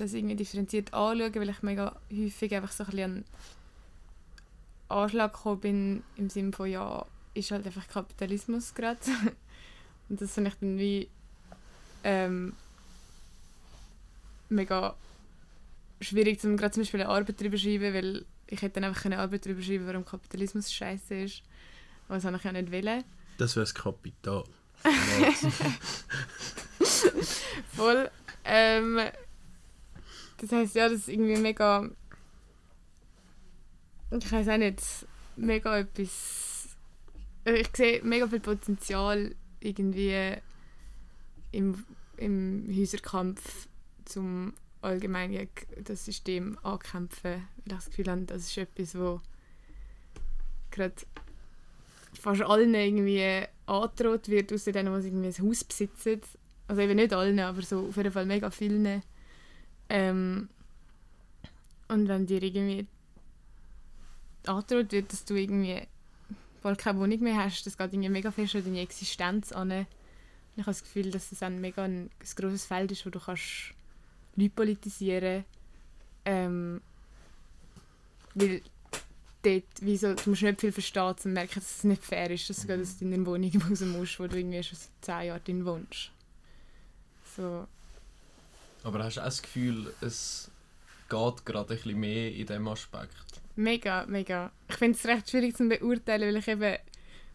[0.00, 3.24] das irgendwie differenziert anzuschauen, weil ich mega häufig einfach so ein bisschen
[4.88, 8.98] an Anschlag gekommen bin, im Sinne von, ja, ist halt einfach Kapitalismus gerade.
[10.08, 11.08] Und das finde ich dann wie
[12.02, 12.54] ähm,
[14.48, 14.96] mega
[16.00, 19.04] schwierig, zum, gerade zum Beispiel eine Arbeit darüber zu schreiben, weil ich hätte dann einfach
[19.04, 21.42] eine Arbeit darüber schreiben warum Kapitalismus scheiße ist.
[22.08, 23.04] Aber das habe ich ja nicht wollen.
[23.38, 24.44] Das wäre das Kapital.
[27.76, 28.10] Voll.
[28.44, 29.00] Ähm,
[30.40, 31.88] das heisst, ja, das ist irgendwie mega.
[34.10, 34.82] Ich weiß auch nicht,
[35.36, 36.76] mega etwas.
[37.44, 40.36] Ich sehe mega viel Potenzial irgendwie
[41.52, 41.84] im,
[42.16, 43.68] im Häuserkampf
[44.04, 47.32] zum allgemein gegen das System ankämpfen.
[47.32, 49.20] Weil ich das Gefühl habe, das ist etwas, wo
[50.70, 50.94] gerade
[52.18, 56.20] fast allen irgendwie angedroht wird, außer denen, die irgendwie ein Haus besitzen.
[56.66, 59.02] Also eben nicht allen, aber so auf jeden Fall mega vielen.
[59.90, 60.48] Ähm,
[61.88, 62.86] und wenn dir irgendwie
[64.46, 65.82] angedroht wird, dass du irgendwie
[66.62, 69.70] bald keine Wohnung mehr hast, das geht irgendwie mega fest an deine Existenz an.
[69.70, 73.20] Ich habe das Gefühl, dass das ein mega ein, ein grosses Feld ist, wo du
[73.20, 73.74] kannst
[74.36, 75.44] Leute politisieren
[76.24, 76.80] ähm,
[78.34, 78.62] weil
[79.42, 82.30] dort, wie so, du musst nicht viel verstehen, um zu merken, dass es nicht fair
[82.30, 85.44] ist, dass du aus deiner Wohnung raus musst, wo du irgendwie schon seit 10 Jahren
[85.44, 86.10] drin wohnst.
[87.36, 87.66] So,
[88.82, 90.50] Aber hast du auch das Gefühl, es
[91.08, 93.40] geht gerade ein bisschen mehr in diesem Aspekt?
[93.60, 94.50] mega, mega.
[94.68, 96.76] Ich finde es recht schwierig zu beurteilen, weil ich eben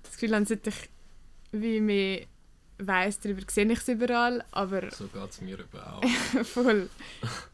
[0.04, 0.90] das Gefühl habe, seit ich
[1.52, 2.26] wie mehr
[2.78, 6.04] weiss, darüber sehe ich es überall, aber So geht es mir eben auch.
[6.44, 6.90] voll.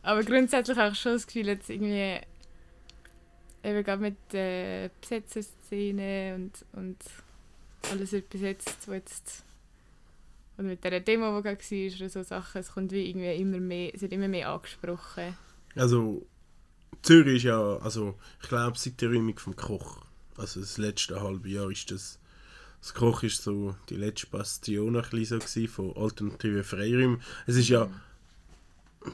[0.01, 2.19] Aber grundsätzlich habe ich schon das Gefühl, jetzt irgendwie
[3.63, 6.97] eben gerade mit der Besetzerszene und, und
[7.91, 9.43] alles wird besetzt, wo jetzt
[10.61, 13.59] oder mit der Demo, die gerade war oder so Sachen, es kommt wie irgendwie immer
[13.59, 15.35] mehr, es wird immer mehr angesprochen.
[15.75, 16.25] Also,
[17.01, 20.05] Zürich ist ja, also, ich glaube, seit der Räumung vom Koch,
[20.37, 22.19] also das letzte halbe Jahr ist das,
[22.79, 27.21] das Koch ist so die letzte Bastion ein bisschen so gewesen von alternativen Freiräumen.
[27.45, 27.89] Es ist ja,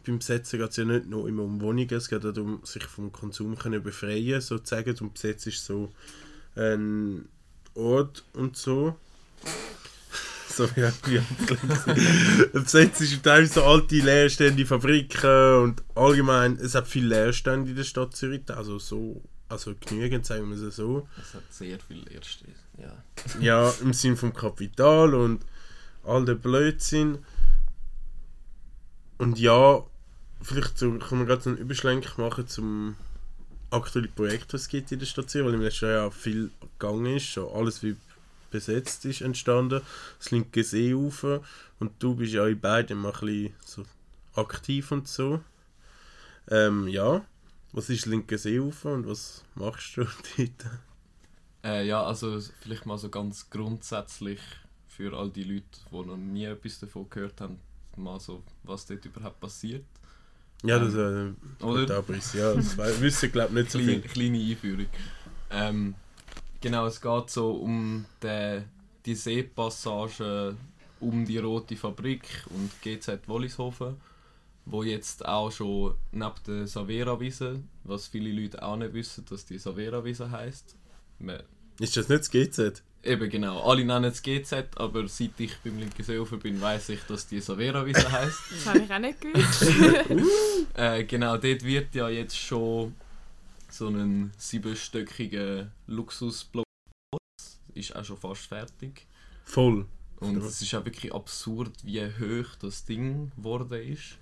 [0.06, 2.84] beim Besetzen geht es ja nicht nur immer um Wohnungen, es geht auch darum, sich
[2.84, 4.98] vom Konsum können befreien sozusagen.
[5.00, 5.92] Und Besetz ist so
[6.56, 7.28] ein
[7.74, 8.96] Ort und so.
[10.58, 11.22] So wie
[12.52, 17.84] Besetzt ist teilweise so alte leerstehende Fabriken und allgemein, es hat viele Leerstände in der
[17.84, 21.08] Stadt Zürich, also so, also genügend, sagen wir es so.
[21.22, 22.46] Es hat sehr viel Erste.
[22.78, 23.04] Ja.
[23.40, 25.46] Ja, im Sinn vom Kapital und
[26.04, 27.20] all der Blödsinn.
[29.18, 29.84] Und ja,
[30.42, 32.96] vielleicht so, können wir gerade so einen Überschlenk machen zum
[33.70, 37.18] aktuellen Projekt, was es gibt in der Stadt Zürich, weil im letzten Jahr viel gegangen
[37.18, 37.96] ist, schon alles wie
[38.50, 39.82] besetzt ist entstanden,
[40.18, 41.42] das linke Seeufer
[41.80, 43.86] und du bist ja in beiden mal ein bisschen so
[44.36, 45.42] aktiv und so.
[46.50, 47.26] Ähm, ja,
[47.74, 50.04] was ist das linke Seeufer und was machst du
[50.38, 50.66] dort?
[51.64, 54.40] Äh, ja, also vielleicht mal so ganz grundsätzlich
[54.88, 57.60] für all die Leute, die noch nie etwas davon gehört haben,
[57.98, 59.86] mal so, was dort überhaupt passiert.
[60.64, 61.34] Ja, das äh,
[61.64, 61.82] Oder?
[61.82, 64.02] Gut, Abriss, ja, das wissen glaube ich nicht so viel.
[64.02, 64.88] kleine Einführung.
[65.52, 65.96] Ähm,
[66.62, 68.66] genau, es geht so um den,
[69.06, 70.56] die Seepassage
[71.00, 73.96] um die Rote Fabrik und GZ Wollishofen,
[74.66, 79.60] wo jetzt auch schon neben der Savera-Wiese, was viele Leute auch nicht wissen, dass die
[79.60, 80.76] Savera-Wiese heisst.
[81.20, 81.44] Man-
[81.80, 82.84] Ist das nicht das GZ?
[83.04, 87.00] Eben genau, alle nennen es GZ, aber seit ich beim linken Seeufer bin, weiß ich,
[87.04, 88.40] dass die Savera-Wiese heisst.
[88.52, 89.72] Das habe ich auch nicht gewusst.
[90.74, 92.94] Äh, genau, dort wird ja jetzt schon
[93.70, 96.66] so ein siebenstöckiger Luxusblock.
[97.74, 99.06] Ist auch schon fast fertig.
[99.44, 99.86] Voll.
[100.20, 104.18] Und es ist auch wirklich absurd, wie hoch das Ding geworden ist.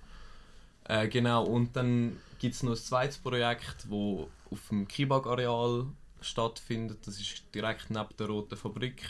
[0.84, 5.88] Äh, genau, und dann gibt es noch ein zweites Projekt, das auf dem Kibag-Areal
[6.22, 7.08] stattfindet.
[7.08, 9.04] Das ist direkt neben der Roten Fabrik.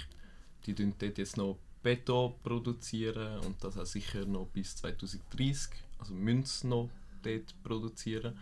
[0.66, 6.14] Die tun dort jetzt noch Beton produzieren und das auch sicher noch bis 2030, also
[6.14, 6.90] müssen noch
[7.22, 8.38] dort produzieren.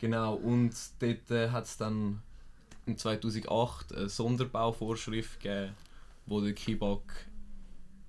[0.00, 2.22] Genau, und dort äh, hat es dann
[2.86, 5.74] in 2008 eine Sonderbauvorschrift gegeben,
[6.24, 7.28] wo der Kibak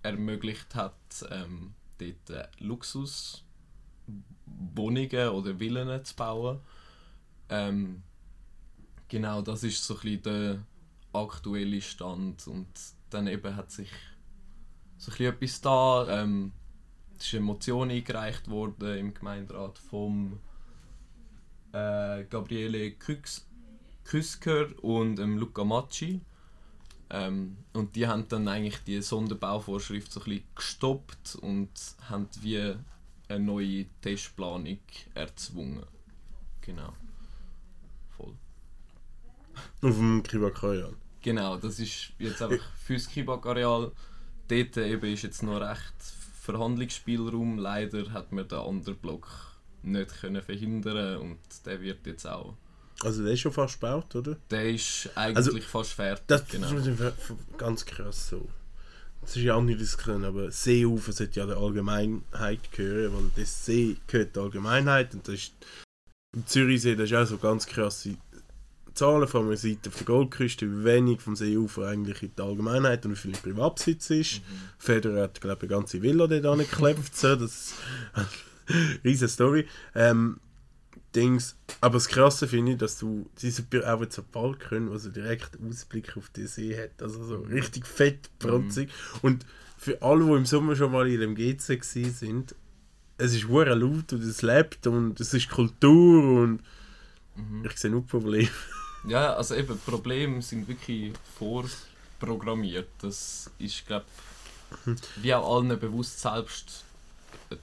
[0.02, 0.96] ermöglicht hat,
[1.30, 3.44] ähm, dort äh, Luxuswohnungen
[5.32, 6.62] oder Villen zu bauen.
[7.50, 8.04] Ähm,
[9.10, 10.64] genau, das ist so ein bisschen der
[11.12, 12.70] aktuelle Stand und
[13.10, 13.90] dann eben hat sich
[14.98, 16.22] so ein bisschen etwas da.
[16.22, 16.54] Ähm,
[17.18, 20.40] es ist eine Motion eingereicht worden im Gemeinderat vom
[21.74, 22.96] äh, Gabriele
[24.04, 26.22] Küsker und ähm, Luca Macci.
[27.10, 31.70] Ähm, und die haben dann eigentlich die Sonderbauvorschrift so ein bisschen gestoppt und
[32.10, 32.76] haben wie
[33.28, 34.80] eine neue Testplanung
[35.14, 35.84] erzwungen.
[36.62, 36.94] Genau.
[38.16, 38.34] Voll.
[39.82, 40.96] Auf dem Kibakayan.
[41.22, 43.92] Genau, das ist jetzt einfach fürs Kibak-Areal.
[44.48, 45.94] Dort eben ist jetzt noch recht
[46.42, 47.58] Verhandlungsspielraum.
[47.58, 49.51] Leider hat man den anderen Block
[49.84, 52.56] nicht können verhindern und der wird jetzt auch.
[53.04, 54.38] Also der ist schon fast gebaut, oder?
[54.50, 56.24] Der ist eigentlich Also, fast fertig.
[56.28, 56.72] Das genau.
[56.74, 56.88] ist
[57.58, 58.48] ganz krass so.
[59.22, 63.32] Das ist ja auch nicht das können, aber Seeufer sollte ja der Allgemeinheit gehören, weil
[63.36, 65.54] das See gehört der Allgemeinheit und das ist
[66.36, 68.16] im Zürichsee, das ist auch so ganz krasse
[68.94, 73.06] Zahlen von der Seite auf der Goldküste, wie wenig vom Seeufer eigentlich in der Allgemeinheit
[73.06, 74.42] und wie viel Privatbesitz ist.
[74.78, 77.74] Federer hat, glaube ich, eine ganze Villa dort angeklebt, so, das
[79.04, 79.68] riesige Story.
[79.96, 80.40] Ähm,
[81.16, 81.58] Dings.
[81.82, 86.16] Aber das Krasse finde ich, dass du diese auch jetzt einen Balkon, also direkt Ausblick
[86.18, 87.02] auf den See hat.
[87.02, 88.90] Also so richtig fett, bronzig.
[89.22, 89.46] Und
[89.78, 92.56] für alle, die im Sommer schon mal in dem GC sind,
[93.18, 96.62] es ist hure laut und es lebt und es ist Kultur und
[97.64, 98.50] ich sehe nur Probleme.
[99.08, 102.90] Ja, also eben, Probleme sind wirklich vorprogrammiert.
[103.02, 104.06] Das ist, glaube
[105.18, 106.86] wie auch allen bewusst, selbst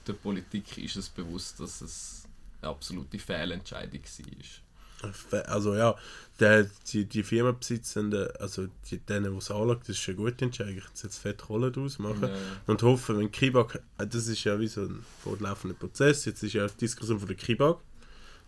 [0.07, 2.23] der Politik ist es bewusst, dass es
[2.61, 5.45] eine absolute Fehlentscheidung war.
[5.47, 5.95] Also ja,
[6.39, 10.77] der, die, die Firmenbesitzenden, also die, denen, die es anlagt, das ist eine gute Entscheidung.
[10.77, 12.23] Ich jetzt fett Kohle draus machen.
[12.23, 12.35] Ja.
[12.67, 16.53] Und hoffen, wenn Kibak, äh, das ist ja wie so ein fortlaufender Prozess, jetzt ist
[16.53, 17.77] ja die Diskussion von der Kibak,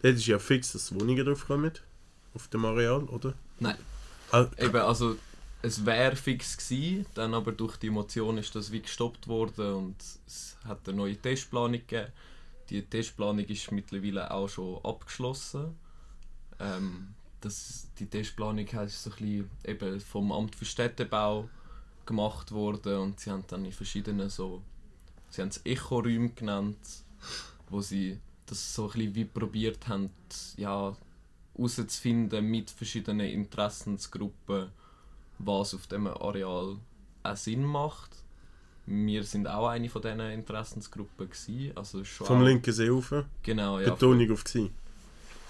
[0.01, 1.71] dort ist ja fix, dass Wohnungen drauf kommen,
[2.33, 3.33] auf dem Areal, oder?
[3.59, 3.77] Nein.
[4.31, 5.17] Ah, Eben, also
[5.61, 9.95] es wäre fix gewesen, dann aber durch die Emotion ist das wie gestoppt worden und
[10.25, 12.11] es hat eine neue Testplanung gegeben.
[12.69, 15.75] Die Testplanung ist mittlerweile auch schon abgeschlossen.
[16.59, 21.49] Ähm, das, die Testplanung ist so ein eben vom Amt für Städtebau
[22.05, 24.61] gemacht worden und sie haben dann in verschiedenen so,
[25.29, 26.77] sie haben es Echoräume genannt,
[27.69, 30.09] wo sie das so ein wie probiert haben,
[30.57, 30.95] ja,
[31.55, 34.71] herauszufinden mit verschiedenen Interessensgruppen,
[35.45, 36.77] was auf dem Areal
[37.23, 38.11] auch Sinn macht.
[38.85, 43.79] Wir sind auch eine von diesen Interessensgruppen gewesen, also schon vom auch, linken Seeufer, genau,
[43.79, 44.71] ja, Betonung auf «gsi».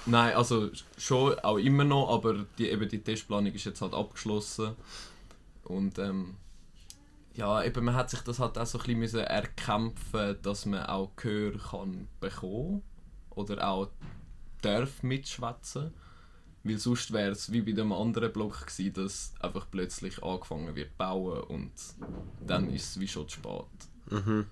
[0.05, 4.75] Nein, also schon auch immer noch, aber die, eben die Testplanung ist jetzt halt abgeschlossen.
[5.63, 6.35] Und ähm,
[7.35, 10.85] ja, eben man hat sich das halt auch so ein bisschen müssen erkämpfen, dass man
[10.87, 12.81] auch Gehör kann bekommen
[13.29, 13.89] oder auch
[14.61, 15.93] darf mitschwätzen.
[16.63, 20.91] Weil sonst wäre es wie bei dem anderen Block gewesen, dass einfach plötzlich angefangen wird
[20.91, 21.71] zu bauen und
[22.45, 23.65] dann ist es wie schon zu spät.
[24.11, 24.45] Mhm.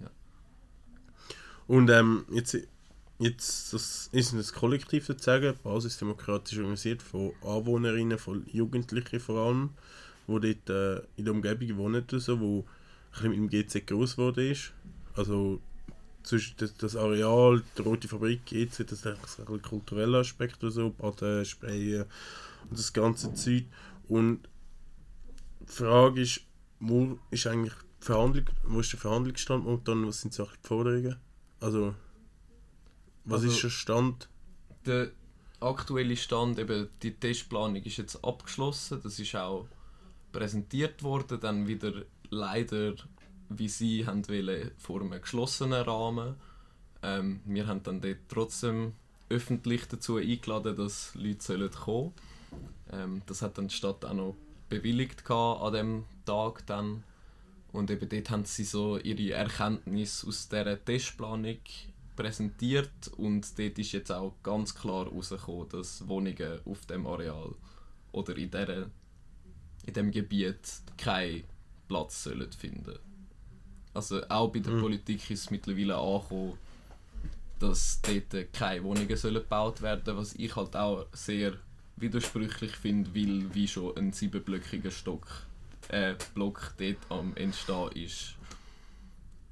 [0.00, 0.10] Ja.
[1.66, 2.58] Und ähm, jetzt,
[3.18, 9.70] jetzt das ist ein Kollektiv sozusagen, basisdemokratisch organisiert, von Anwohnerinnen, von Jugendlichen vor allem,
[10.28, 14.16] die dort äh, in der Umgebung wohnen, also, wo ein bisschen mit dem GZ groß
[14.16, 14.72] geworden ist.
[15.14, 15.60] Also
[16.24, 20.18] zwischen das, das Areal, die Rote Fabrik, GZ, das ist eigentlich so ein bisschen kultureller
[20.18, 22.06] Aspekt oder so, Baden, Sprayen
[22.68, 23.64] und das ganze Zeug.
[24.08, 24.40] Und
[25.60, 26.40] die Frage ist,
[26.80, 31.16] wo ist eigentlich die Verhandlung, wo ist der Verhandlungsstand momentan, was sind die Forderungen?
[31.60, 31.94] Also,
[33.24, 34.28] was Also- ist der Stand?
[34.86, 35.10] Der
[35.60, 39.66] aktuelle Stand, eben die Testplanung ist jetzt abgeschlossen, das ist auch
[40.32, 42.94] präsentiert worden, dann wieder leider,
[43.58, 46.36] wie sie haben wollen, vor einem geschlossenen Rahmen.
[47.02, 48.94] Ähm, wir haben dann dort trotzdem
[49.28, 52.12] öffentlich dazu eingeladen, dass Leute sollen kommen
[52.92, 54.36] ähm, Das hat dann die Stadt auch noch
[54.68, 57.04] bewilligt an dem Tag dann.
[57.72, 61.58] Und eben dort haben sie so ihre Erkenntnisse aus dieser Testplanung
[62.14, 67.52] präsentiert und dort ist jetzt auch ganz klar herausgekommen, dass Wohnungen auf dem Areal
[68.12, 68.90] oder in, dieser,
[69.84, 71.42] in dem Gebiet keinen
[71.88, 72.98] Platz sollen finden.
[73.94, 76.58] Also auch bei der Politik ist es mittlerweile angekommen,
[77.60, 81.54] dass dort keine Wohnungen sollen gebaut werden was ich halt auch sehr
[81.96, 85.26] widersprüchlich finde, weil wie schon ein siebenblöckiger Stock
[85.88, 88.34] äh, Block dort am Entstehen ist.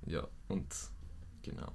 [0.07, 0.67] Ja, und
[1.43, 1.73] genau.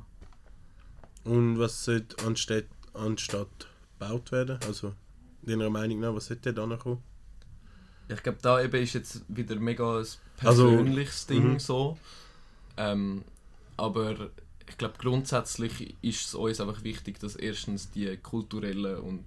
[1.24, 3.68] Und was sollte anstatt, anstatt
[4.00, 4.60] gebaut werden?
[4.68, 4.94] Also,
[5.42, 7.02] deiner Meinung nach, was sollte da noch kommen?
[8.10, 10.06] Ich glaube, da eben ist jetzt wieder mega ein
[10.44, 11.60] Also, persönliches Ding mhm.
[11.60, 11.98] so.
[12.78, 13.24] Ähm,
[13.76, 14.32] aber
[14.70, 19.26] ich glaube, grundsätzlich ist es uns einfach wichtig, dass erstens die kulturellen und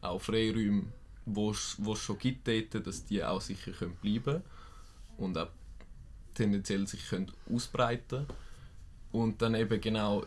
[0.00, 0.84] auch Freiräume,
[1.26, 4.42] wo es schon gibt, dort, dass die auch sicher können bleiben
[5.18, 5.48] und auch
[6.34, 8.26] tendenziell sich können ausbreiten.
[9.12, 10.24] Und dann eben genau,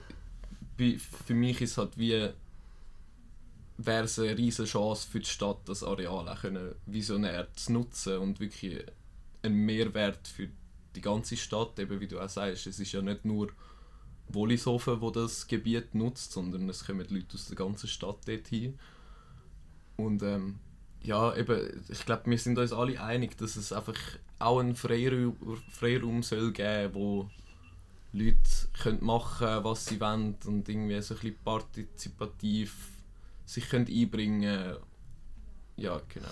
[0.78, 2.30] für mich ist es halt wie
[3.78, 8.18] wäre es eine riesige Chance für die Stadt, das Areal auch können visionär zu nutzen
[8.20, 8.84] und wirklich
[9.42, 10.54] einen Mehrwert für die
[11.02, 13.50] ganze Stadt, eben wie du auch sagst, es ist ja nicht nur
[14.30, 18.80] Wollishofen, wo das Gebiet nutzt, sondern es kommen Leute aus der ganzen Stadt dort hin.
[19.98, 20.60] Und ähm,
[21.02, 23.98] ja, eben, ich glaube, wir sind uns alle einig, dass es einfach
[24.40, 25.38] auch einen Freiraum,
[25.70, 27.30] Freiraum soll geben, wo
[28.14, 28.38] Leute
[28.82, 32.76] können machen was sie wollen und irgendwie so ein bisschen partizipativ
[33.46, 34.78] sich können einbringen
[35.76, 36.28] Ja, genau.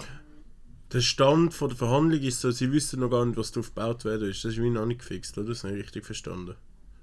[0.94, 4.04] Der Stand von der Verhandlung ist so, sie wissen noch gar nicht, was drauf gebaut
[4.04, 4.44] werden ist.
[4.44, 5.50] Das ist wie noch nicht gefixt, oder?
[5.50, 6.56] Das habe ich richtig verstanden.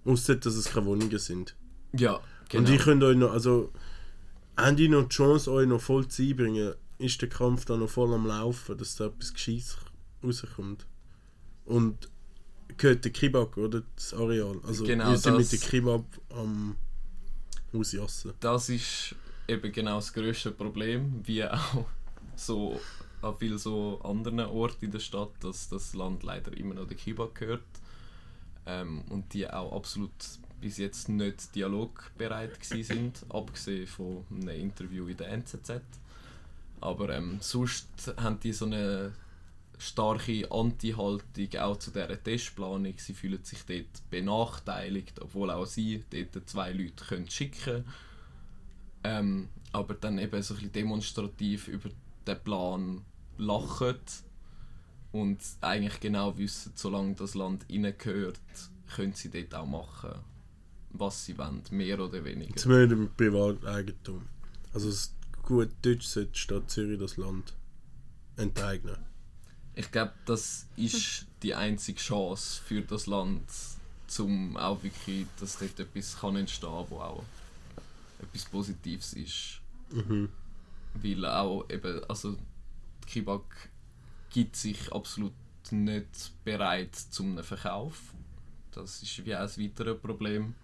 [0.04, 1.56] Ausser, dass es keine Wohnungen sind.
[1.92, 2.68] Ja, genau.
[2.68, 3.72] Und ich könnte euch noch, also,
[4.56, 6.74] haben die noch die Chance, euch noch voll zu einbringen?
[6.98, 9.78] Ist der Kampf dann noch voll am Laufen, dass da etwas Gescheites
[10.22, 10.84] rauskommt?
[11.64, 12.10] Und
[12.76, 13.82] gehört der Kibak, oder?
[13.96, 14.60] Das Areal.
[14.66, 16.76] Also, Genau, wir sind mit dem Kebab am
[17.72, 18.32] Ausjassen.
[18.40, 19.14] das ist
[19.46, 21.86] eben genau das grösste Problem, wie auch
[22.36, 22.80] so
[23.22, 26.96] an vielen so anderen Orten in der Stadt, dass das Land leider immer noch der
[26.96, 27.62] Kiba gehört
[28.66, 30.12] ähm, und die auch absolut
[30.60, 35.80] bis jetzt nicht dialogbereit sind, abgesehen von einem Interview in der NZZ.
[36.80, 39.12] Aber ähm, sonst haben die so eine
[39.78, 42.94] starke Anti-Haltung auch zu dieser Testplanung.
[42.96, 47.84] Sie fühlen sich dort benachteiligt, obwohl auch sie dort zwei Leute können schicken können.
[49.04, 51.90] Ähm, aber dann eben so ein bisschen demonstrativ über
[52.28, 53.04] den Plan
[53.38, 53.98] lachen
[55.12, 58.40] und eigentlich genau wissen, solange das Land ihnen gehört,
[58.94, 60.20] können sie dort auch machen,
[60.90, 62.56] was sie wollen, mehr oder weniger.
[62.56, 64.26] Zumindest im Privateigentum.
[64.72, 67.54] Also, es gut Deutsch sollte die Stadt Zürich das Land
[68.36, 68.98] enteignen.
[69.74, 73.44] Ich glaube, das ist die einzige Chance für das Land,
[74.08, 77.24] zum auch wirklich, dass dort etwas kann entstehen, wo auch
[78.20, 79.60] etwas Positives ist.
[79.92, 80.28] Mhm.
[81.02, 83.70] Weil auch eben, also die Kibak
[84.30, 85.32] gibt sich absolut
[85.70, 88.14] nicht bereit zum Verkauf.
[88.72, 90.54] Das ist wie auch ein weiteres Problem.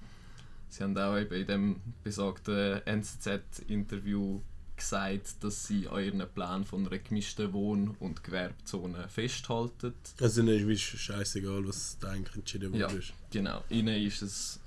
[0.68, 4.40] Sie haben auch eben in dem besagten NZZ-Interview
[4.76, 9.94] gesagt, dass sie an ihren Plan von einer gemischten Wohn- und Gewerbezone festhalten.
[10.20, 12.90] Also, dann ist es scheißegal, was da eigentlich entschieden Ja.
[12.90, 13.02] wurde.
[13.30, 14.60] Genau, ihnen ist es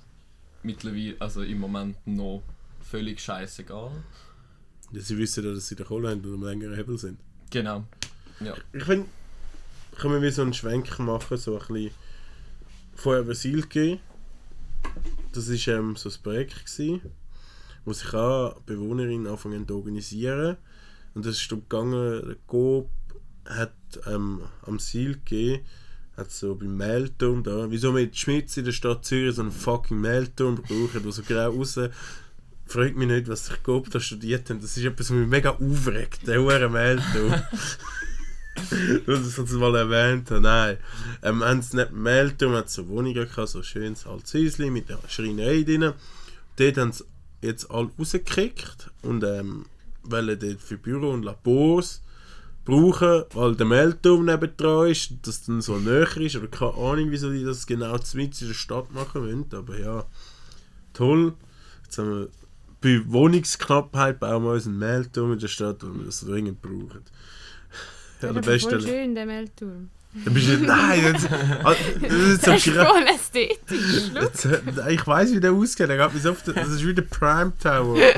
[0.62, 2.42] mittlerweile, also im Moment noch
[2.80, 3.90] völlig scheißegal.
[4.92, 7.18] Ja, Sie wissen ja, dass sie den Kohle haben und am längeren Hebel sind.
[7.50, 7.84] Genau.
[8.40, 8.54] Ja.
[8.72, 9.06] Ich finde,
[9.98, 11.90] können wir wie so einen Schwenk machen, so ein bisschen
[12.94, 14.00] vorher Vasilke.
[15.32, 17.02] Das war ähm, so ein Projekt, gewesen,
[17.84, 20.56] wo sich auch Bewohnerinnen anfangen zu organisieren.
[21.14, 22.88] Und das ist darum gegangen, der Coop
[23.44, 23.72] hat
[24.06, 25.60] ähm, am Silke
[26.16, 30.00] hat so beim Mehlturm da, wieso in Schmitz in der Stadt Zürich so einen fucking
[30.00, 31.78] Mehlturm brauchen, der so grau raus
[32.68, 34.60] freut mich nicht, was sich Coop da studiert haben.
[34.60, 37.34] Das ist etwas, was mich mega aufregt, der hure Mehlturm.
[39.06, 40.40] Nur, dass ich das mal erwähnt habe.
[40.40, 40.76] Nein.
[41.22, 44.98] Ähm, haben sie nicht Mehlturm, hat so Wohnungen gehabt, so schönes altes Häuschen mit der
[45.08, 45.92] Schreinerei drin.
[46.56, 47.04] Dort haben sie
[47.40, 49.66] jetzt alle rausgekickt und ähm,
[50.02, 52.02] wollen dort für Büro und Labors
[52.64, 57.10] brauchen, weil der Mehlturm nebendran ist, und das dann so näher ist, oder keine Ahnung,
[57.10, 60.04] wieso die das genau mitten in der Stadt machen wollen, aber ja,
[60.92, 61.34] toll.
[61.84, 62.28] Jetzt haben wir
[62.80, 67.02] bei Wohnungsknappheit bauen wir uns einen Mehlturm in der Stadt, weil wir das dringend brauchen.
[68.22, 68.88] Ja, der Der ist voll beste.
[68.88, 69.90] schön, der Mehlturm.
[70.24, 71.26] Dann bist du nicht, nein, das,
[71.64, 74.10] ah, das ist so Das ist gra- voll ästhetisch.
[74.14, 75.88] Jetzt, äh, Ich weiß, wie der ausgeht.
[76.22, 77.98] So das ist wie der Prime Tower.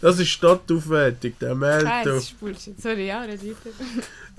[0.00, 2.02] Das ist Stadtaufwertung, der Nein, Mehlturm.
[2.16, 2.80] das ist Bullshit.
[2.80, 3.44] Sorry, ja, weiter.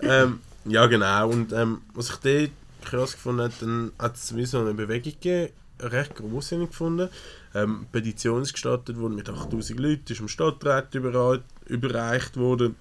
[0.02, 1.30] Ähm, ja, genau.
[1.30, 2.50] Und ähm, was ich dort
[2.84, 7.10] krass gefunden habe, dann hat es wie so eine Bewegung gegeben, recht ich gefunden.
[7.54, 12.76] Ähm, Petition ist gestartet worden mit 8000 Leuten, ist im Stadtrat überreicht worden.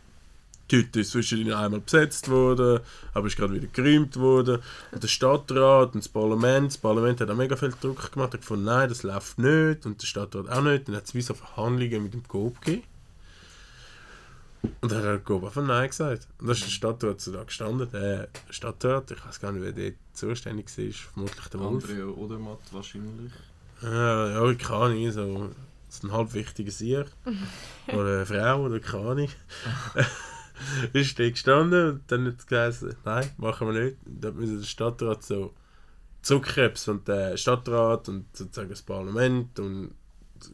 [0.70, 2.80] Die Hütte ist zwischendurch einmal besetzt worden,
[3.12, 4.60] aber ist gerade wieder geräumt worden.
[4.92, 8.40] Und der Stadtrat und das Parlament, das Parlament hat auch mega viel Druck gemacht, hat
[8.40, 10.86] gefunden, nein, das läuft nicht und der Stadtrat auch nicht.
[10.86, 12.84] Dann hat es wie so Verhandlungen mit dem Coop gegeben.
[14.80, 16.28] Und dann hat Gob einfach Nein gesagt.
[16.38, 17.88] Und da ist der Stadtrat so da gestanden.
[17.92, 21.84] Der Stadtrat, ich weiß gar nicht, wer dort zuständig war, vermutlich der Wolf.
[21.84, 23.32] Andrea Odermatt wahrscheinlich.
[23.82, 25.50] Ja, ja, keine Ahnung, so,
[25.88, 27.06] so ein halb wichtiger Sieg.
[27.88, 29.28] oder eine Frau, oder keine Ahnung.
[30.92, 33.96] ist da gestanden und dann hat es geheißen, nein, machen wir nicht.
[34.04, 35.54] Und dann müssen der Stadtrat so
[36.22, 39.94] zurückkrebsen und der Stadtrat und sozusagen das Parlament und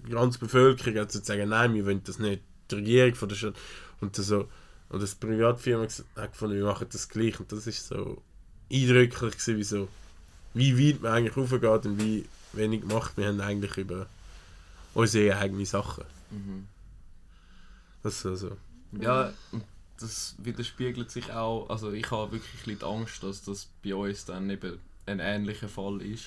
[0.04, 2.42] die ganze Bevölkerung hat sozusagen, nein, wir wollen das nicht.
[2.70, 3.54] Die Regierung von der Stadt
[4.00, 4.48] und so
[4.88, 5.86] und das Privatfirma
[6.16, 8.22] hat gefunden, wir machen das gleich und das ist so
[8.70, 9.88] eindrücklich gewesen, wie so
[10.54, 14.06] wie weit man eigentlich raufgeht und wie wenig Macht wir haben eigentlich über
[14.94, 16.04] unsere eigenen Sachen.
[16.30, 16.66] Mhm.
[18.02, 18.56] Das ist so, so.
[18.92, 19.64] Ja, und
[20.00, 21.68] das widerspiegelt sich auch.
[21.68, 25.20] Also ich habe wirklich ein bisschen die Angst, dass das bei uns dann eben ein
[25.20, 26.26] ähnlicher Fall ist.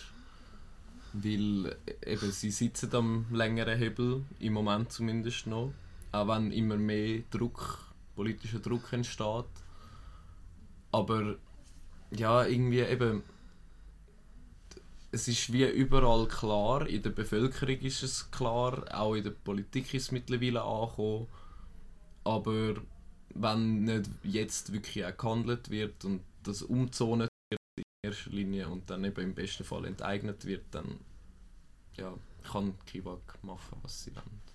[1.13, 5.73] Weil eben sie sitzen am längeren Hebel, im Moment zumindest noch.
[6.11, 9.45] Auch wenn immer mehr Druck, politischer Druck entsteht.
[10.91, 11.35] Aber
[12.11, 13.23] ja, irgendwie eben.
[15.11, 19.91] Es ist wie überall klar, in der Bevölkerung ist es klar, auch in der Politik
[19.95, 21.27] ist es mittlerweile angekommen.
[22.23, 22.75] Aber
[23.33, 28.89] wenn nicht jetzt wirklich auch gehandelt wird und das umzonet wird in erster Linie und
[28.89, 30.99] dann eben im besten Fall enteignet wird, dann
[31.97, 34.48] ja, kann Kibak machen, was sie wollen.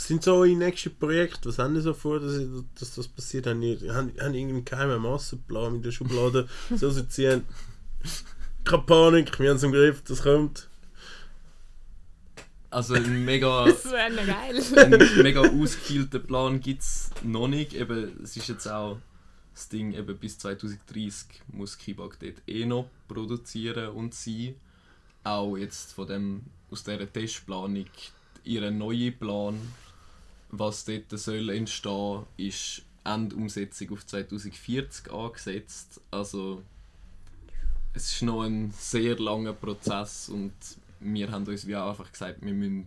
[0.00, 1.50] Was sind so eure nächsten Projekte?
[1.50, 2.40] Was haben ihr so vor, dass,
[2.78, 3.46] dass das passiert?
[3.46, 7.44] Haben ihr haben, haben irgendeinen geheimen Massenplan in der Schublade so sie ziehen?
[8.64, 10.70] Keine Panik, wir haben es im Griff, das kommt.
[12.70, 14.62] Also ein mega, Das wäre noch geil.
[14.78, 17.74] einen mega ausgefeilten Plan gibt es noch nicht.
[17.74, 18.96] Eben, es ist jetzt auch
[19.52, 24.54] das Ding, eben bis 2030 muss Kibak dort eh noch produzieren und sein.
[25.24, 27.84] Auch jetzt von dem, aus dieser Testplanung,
[28.44, 29.60] ihr neuer Plan,
[30.50, 36.00] was dort soll entstehen, ist Endumsetzung auf 2040 angesetzt.
[36.10, 36.62] Also
[37.92, 40.52] es ist noch ein sehr langer Prozess und
[41.00, 42.86] wir haben uns wie auch einfach gesagt, wir müssen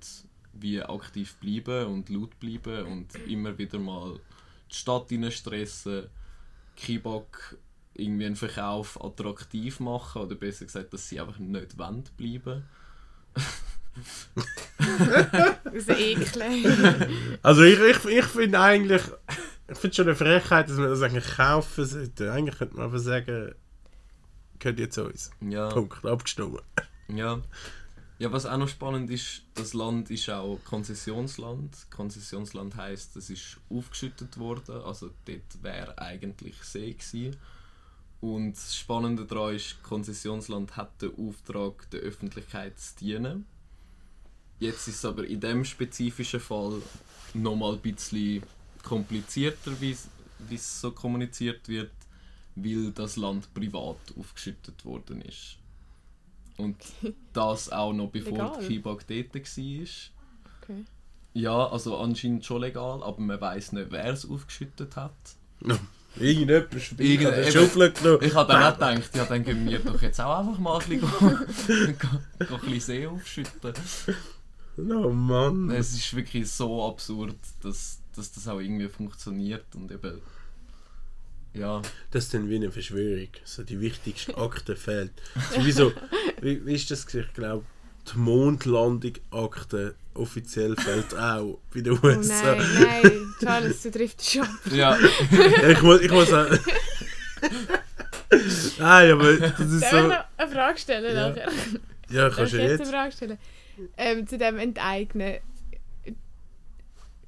[0.54, 4.20] wie aktiv bleiben und laut bleiben und immer wieder mal
[4.70, 6.08] die Stadt stressen,
[6.76, 7.58] Kibak
[7.96, 12.64] irgendwie einen Verkauf attraktiv machen oder besser gesagt, dass sie einfach nicht wollen bleiben.
[15.66, 17.40] Aus Ekeln.
[17.42, 19.02] Also ich, ich, ich finde eigentlich,
[19.70, 22.32] ich finde schon eine Frechheit, dass man das eigentlich kaufen sollte.
[22.32, 23.54] Eigentlich könnte man einfach sagen,
[24.60, 25.32] gehört jetzt uns.
[25.42, 25.70] Ja.
[25.70, 26.62] Punkt, abgestimmt.
[27.08, 27.42] Ja.
[28.20, 31.76] Ja, was auch noch spannend ist, das Land ist auch Konzessionsland.
[31.90, 37.36] Konzessionsland heißt, es ist aufgeschüttet worden, also dort wäre eigentlich See gewesen.
[38.22, 43.46] Und das Spannende daran ist, Konzessionsland hat den Auftrag, der Öffentlichkeit zu dienen.
[44.64, 46.82] Jetzt ist es aber in dem spezifischen Fall
[47.34, 48.44] nochmal ein bisschen
[48.84, 51.92] komplizierter, wie es- so kommuniziert wird,
[52.56, 55.58] weil das Land privat aufgeschüttet worden ist.
[56.58, 56.76] Und
[57.34, 58.58] das auch noch bevor Legal?
[58.62, 59.42] die Kibak dort war.
[60.62, 60.86] Okay.
[61.34, 65.12] Ja, also anscheinend schon legal, aber man weiß nicht, wer es aufgeschüttet hat.
[66.20, 67.52] Irgendjemand ist vorbei, Irgend- hat eine eben.
[67.52, 68.20] Schaufel genommen.
[68.22, 70.88] Ich habe dann auch gedacht, ja, dann gehen wir doch jetzt auch einfach mal ein
[70.90, 73.74] bisschen, go- go- go ein bisschen See aufschütten.
[74.78, 75.70] Oh Mann.
[75.72, 80.22] Es ist wirklich so absurd, dass, dass das auch irgendwie funktioniert und eben.
[81.54, 83.28] Ja, Das ist dann wie eine Verschwörung.
[83.46, 85.12] So die wichtigste Akte fehlt.
[85.54, 85.94] So wie, so,
[86.42, 87.06] wie, wie ist das?
[87.14, 87.64] Ich glaube,
[88.12, 92.56] die Mondlandung-Akte offiziell fehlt auch bei den Oh USA.
[92.56, 92.68] nein,
[93.04, 94.48] nein, Charles, du triffst schon.
[94.72, 94.98] ja,
[95.70, 96.48] ich muss, ich muss auch.
[98.80, 100.08] Nein, aber das ist Darf ich so.
[100.08, 101.30] noch eine Frage stellen Ja.
[101.30, 101.50] nachher?
[102.10, 102.82] Ja, kannst ich du jetzt.
[102.82, 103.38] eine Frage stellen?
[103.98, 105.38] Ähm, zu dem Enteignen.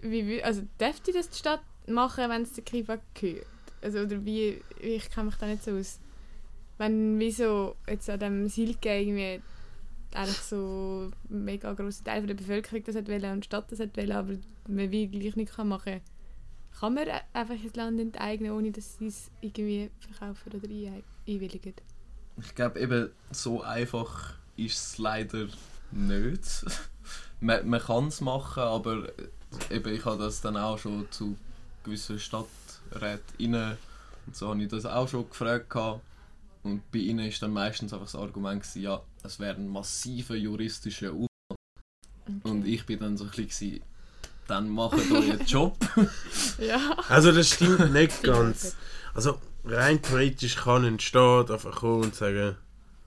[0.02, 3.46] Wie, also dürfte das die Stadt machen, wenn es der Kiba gehört?
[3.82, 6.00] Also, oder wie, ich kenne mich da nicht so aus.
[6.78, 9.42] Wenn wieso jetzt an dem Silke irgendwie
[10.14, 13.72] eigentlich so ein mega grosser Teil von der Bevölkerung das hat wollen und die Stadt
[13.72, 14.34] das hat wollen, aber
[14.68, 16.02] man wie gleich nicht kann machen
[16.80, 21.04] kann man e- einfach das Land enteignen, ohne dass sie es irgendwie verkaufen oder ein-
[21.28, 21.74] einwilligen?
[22.42, 25.48] ich glaube eben, so einfach ist es leider
[25.92, 26.66] nicht.
[27.40, 29.08] man man kann es machen, aber
[29.70, 31.38] eben, ich habe das dann auch schon zu
[31.84, 33.78] gewissen Stadträten
[34.26, 35.70] und so habe ich das auch schon gefragt.
[35.70, 36.02] gehabt.
[36.64, 40.36] Und bei ihnen ist dann meistens einfach das Argument, gewesen, ja, es wäre ein massiver
[40.36, 42.44] juristischer Aufwand.
[42.44, 43.82] Und ich bin dann so ein bisschen,
[44.48, 45.78] dann macht euren Job.
[46.58, 46.98] Ja.
[47.08, 48.76] Also, das stimmt nicht ganz.
[49.14, 52.56] Also, rein theoretisch kann ein Staat einfach kommen und sagen,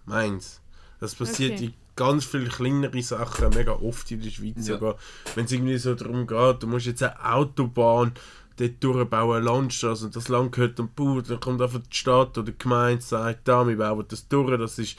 [0.04, 0.60] meins.
[1.00, 1.64] Das passiert Okay.
[1.64, 4.74] in ganz vielen kleineren Sachen, mega oft in der Schweiz Ja.
[4.74, 4.96] sogar.
[5.34, 8.12] Wenn es irgendwie so darum geht, du musst jetzt eine Autobahn
[8.56, 12.52] dort durchbauen Landstraße und das Land gehört dem Bauer, dann kommt einfach die Stadt oder
[12.52, 14.96] die Gemeinde sagt, da, wir bauen das durch, das ist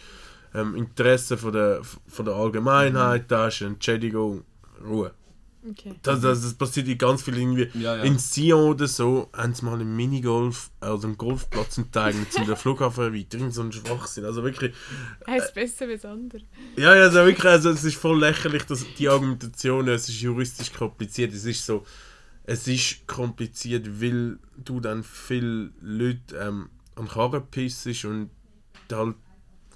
[0.54, 4.44] ähm, Interesse von der, von der Allgemeinheit, da ist eine Entschädigung,
[4.86, 5.12] Ruhe.
[5.68, 5.94] Okay.
[6.04, 7.80] Das, das, das passiert in ganz vielen irgendwie.
[7.80, 8.04] Ja, ja.
[8.04, 12.56] In Sion oder so haben sie mal einen Minigolf, also einen Golfplatz enteignet, um den
[12.56, 13.42] Flughafen erweitern.
[13.42, 14.24] Irgend so ein Schwachsinn.
[14.24, 14.74] Also wirklich,
[15.28, 16.42] Heißt besser als andere.
[16.78, 20.72] ja, ja, also wirklich, also es ist voll lächerlich, dass die Argumentation, es ist juristisch
[20.72, 21.34] kompliziert.
[21.34, 21.86] Es ist so,
[22.44, 28.30] es ist kompliziert, weil du dann viele Leute ähm, an Karren pissest und
[28.92, 29.16] halt,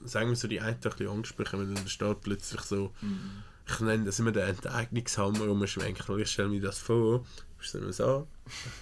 [0.06, 2.94] sagen wir so, die einen ein bisschen ansprechen, wenn dann der Staat plötzlich so,
[3.68, 7.26] ich nenne das immer den Enteignungshammer umschwenkt, weil ich stelle mir das vor,
[7.58, 8.28] bist du so,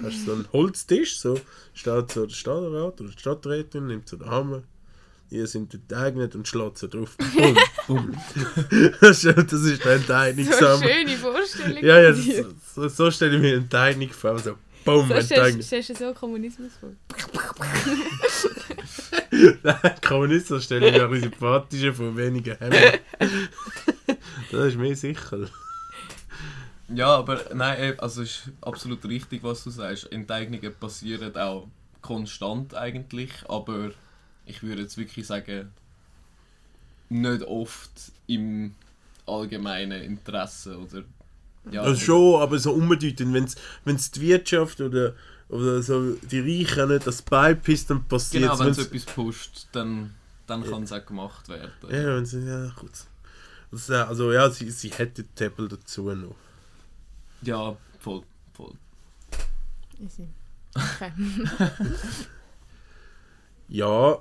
[0.04, 1.40] hast so einen Holztisch, so,
[1.74, 4.64] steht so der Stadtrat oder die Stadträtin, nimmt so den Hammer,
[5.30, 7.16] ihr sind enteignet und schlägt so drauf.
[7.36, 7.58] Bumm,
[7.88, 8.18] bumm.
[9.02, 10.82] das ist das ist der So Enteignungshammer.
[10.82, 11.84] eine schöne Vorstellung.
[11.84, 12.24] Ja, ja, von
[12.74, 15.62] so, so, so stelle ich mir Enteignung vor, so, bumm, So Enteignung.
[15.62, 16.90] stellst du so Kommunismus vor.
[20.06, 22.76] Kommunisten stelle ich mir ein bisschen sympathischer vor, weniger Hämmer.
[24.58, 25.48] das ist mir sicher.
[26.94, 30.12] Ja, aber nein, also es ist absolut richtig, was du sagst.
[30.12, 31.68] Enteignungen passieren auch
[32.02, 33.92] konstant eigentlich, aber
[34.46, 35.72] ich würde jetzt wirklich sagen,
[37.10, 37.92] nicht oft
[38.28, 38.76] im
[39.26, 41.04] allgemeinen Interesse oder
[41.70, 43.34] ja, Also schon, aber so unbedeutend,
[43.86, 45.14] wenn es die Wirtschaft oder,
[45.48, 48.88] oder so die Reichen nicht das beipisst, dann passiert genau, wenn es es.
[48.88, 50.16] etwas pusht, dann,
[50.48, 51.72] dann kann es auch gemacht werden.
[51.90, 52.92] Ja, wenn sie, ja, gut.
[53.72, 56.36] Das, also ja, sie, sie hätte die Tabel dazu noch.
[57.42, 58.74] Ja, voll, voll.
[60.00, 60.28] Easy.
[60.74, 61.12] Okay.
[63.68, 64.20] Ja,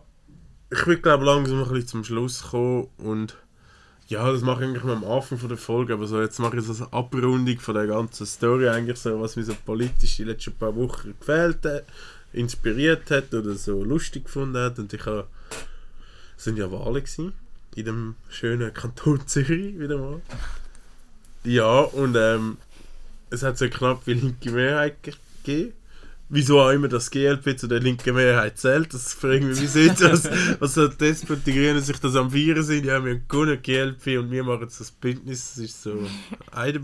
[0.70, 3.36] ich will glaube langsam ein bisschen zum Schluss kommen und
[4.06, 6.58] ja, das mache ich eigentlich mal am Anfang von der Folge, aber so jetzt mache
[6.58, 10.24] ich so eine Abrundung von der ganzen Story eigentlich so, was mir so politisch die
[10.24, 11.84] letzten paar Wochen gefällt hat,
[12.32, 15.26] inspiriert hat oder so lustig gefunden hat und ich habe,
[16.36, 17.32] es sind ja Wahlen gewesen,
[17.76, 20.20] in dem schönen Kanton Zürich wieder mal.
[21.44, 22.58] Ja, und ähm,
[23.30, 25.14] es hat so eine knappe linke Mehrheit ge-
[25.44, 25.72] gegeben
[26.30, 28.94] wieso auch immer das GLP zu der linken Mehrheit zählt.
[28.94, 30.00] Das frage ich mich jetzt,
[30.60, 32.86] was, was die SP und die Grünen sich das am Vieren sind.
[32.86, 35.54] Ja, wir haben gewonnen, GLP, und wir machen jetzt das Bündnis.
[35.54, 36.06] Das ist so
[36.52, 36.80] eine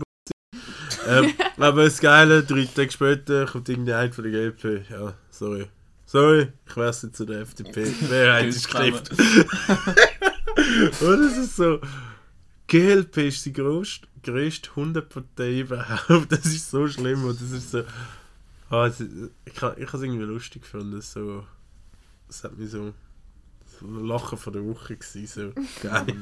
[1.07, 4.89] ähm, Aber das Geile, drei Tage später kommt irgendein von der GLP.
[4.89, 5.67] Ja, sorry.
[6.05, 7.85] Sorry, ich wechsle zu der FDP.
[8.09, 9.09] Mehrheit ist geklebt.
[11.01, 11.79] Und es ist so...
[12.67, 16.09] GLP ist die grösste, grösste Hundepartei überhaupt.
[16.31, 17.83] Das ist so schlimm und das ist so...
[18.69, 21.45] Ah, es, ich kann ich es irgendwie lustig gefunden, so...
[22.27, 22.93] Es hat mich so...
[23.79, 26.17] so ein Lachen von der Woche gewesen, so geil.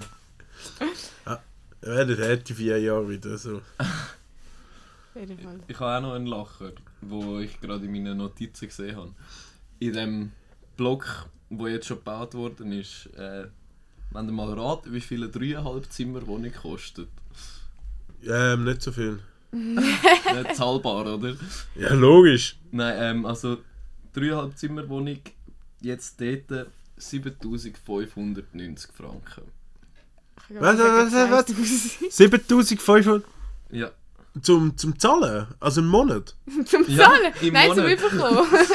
[1.25, 1.41] ja,
[1.81, 3.61] werden hätte vier Jahre wieder so.
[3.77, 5.59] Auf jeden Fall.
[5.67, 9.13] Ich habe auch noch einen Lacher, wo ich gerade in meinen Notizen gesehen habe.
[9.79, 10.31] In dem
[10.77, 13.47] Block, wo jetzt schon gebaut worden ist, äh,
[14.15, 17.07] wenn ihr mal raten, wie viel eine 3,5 Zimmer Wohnung kostet.
[18.27, 19.19] Ähm, nicht so viel.
[19.51, 21.35] Nicht zahlbar, oder?
[21.75, 22.57] Ja, logisch.
[22.71, 23.57] Nein, ähm, also
[24.15, 25.19] 3,5 Zimmer Wohnung,
[25.81, 29.43] jetzt dort 7590 Franken.
[30.49, 32.11] Ich Was, was, was, 2000.
[32.11, 33.23] 7500
[33.71, 33.91] Ja.
[34.41, 35.47] zum, zum Zahlen?
[35.59, 36.35] Also im Monat?
[36.65, 37.33] Zum Ja, Zahlen?
[37.41, 37.99] im Nein, zum Monat.
[37.99, 38.47] Überkommen.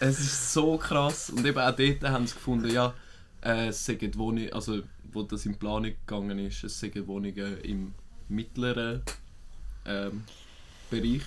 [0.00, 1.30] Es ist so krass.
[1.30, 2.92] Und eben auch dort haben sie gefunden, ja,
[3.44, 4.80] äh, es sind Wohnungen, also
[5.12, 7.94] wo das in Planung gegangen ist, es sind Wohnungen im
[8.28, 9.02] mittleren
[9.86, 10.24] ähm,
[10.90, 11.22] Bereich.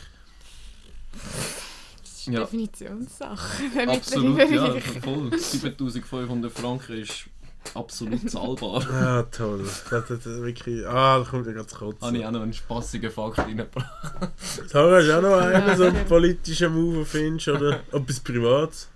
[1.13, 2.43] Das ist eine Ja.
[2.43, 3.89] Definitionssache.
[3.89, 5.37] Absolut, ja, voll.
[5.37, 7.25] 7500 Franken ist
[7.73, 8.85] absolut zahlbar.
[8.91, 9.63] Ah, toll.
[9.63, 12.01] Das, das, das, wirklich, ah, da kommt ja ganz kurz.
[12.01, 14.31] Habe ich auch noch einen spassigen Fakt reingebracht.
[14.67, 15.75] Sarah, hast du auch noch einen Ja.
[15.77, 18.89] so einen politischen Move findest oder etwas Privates?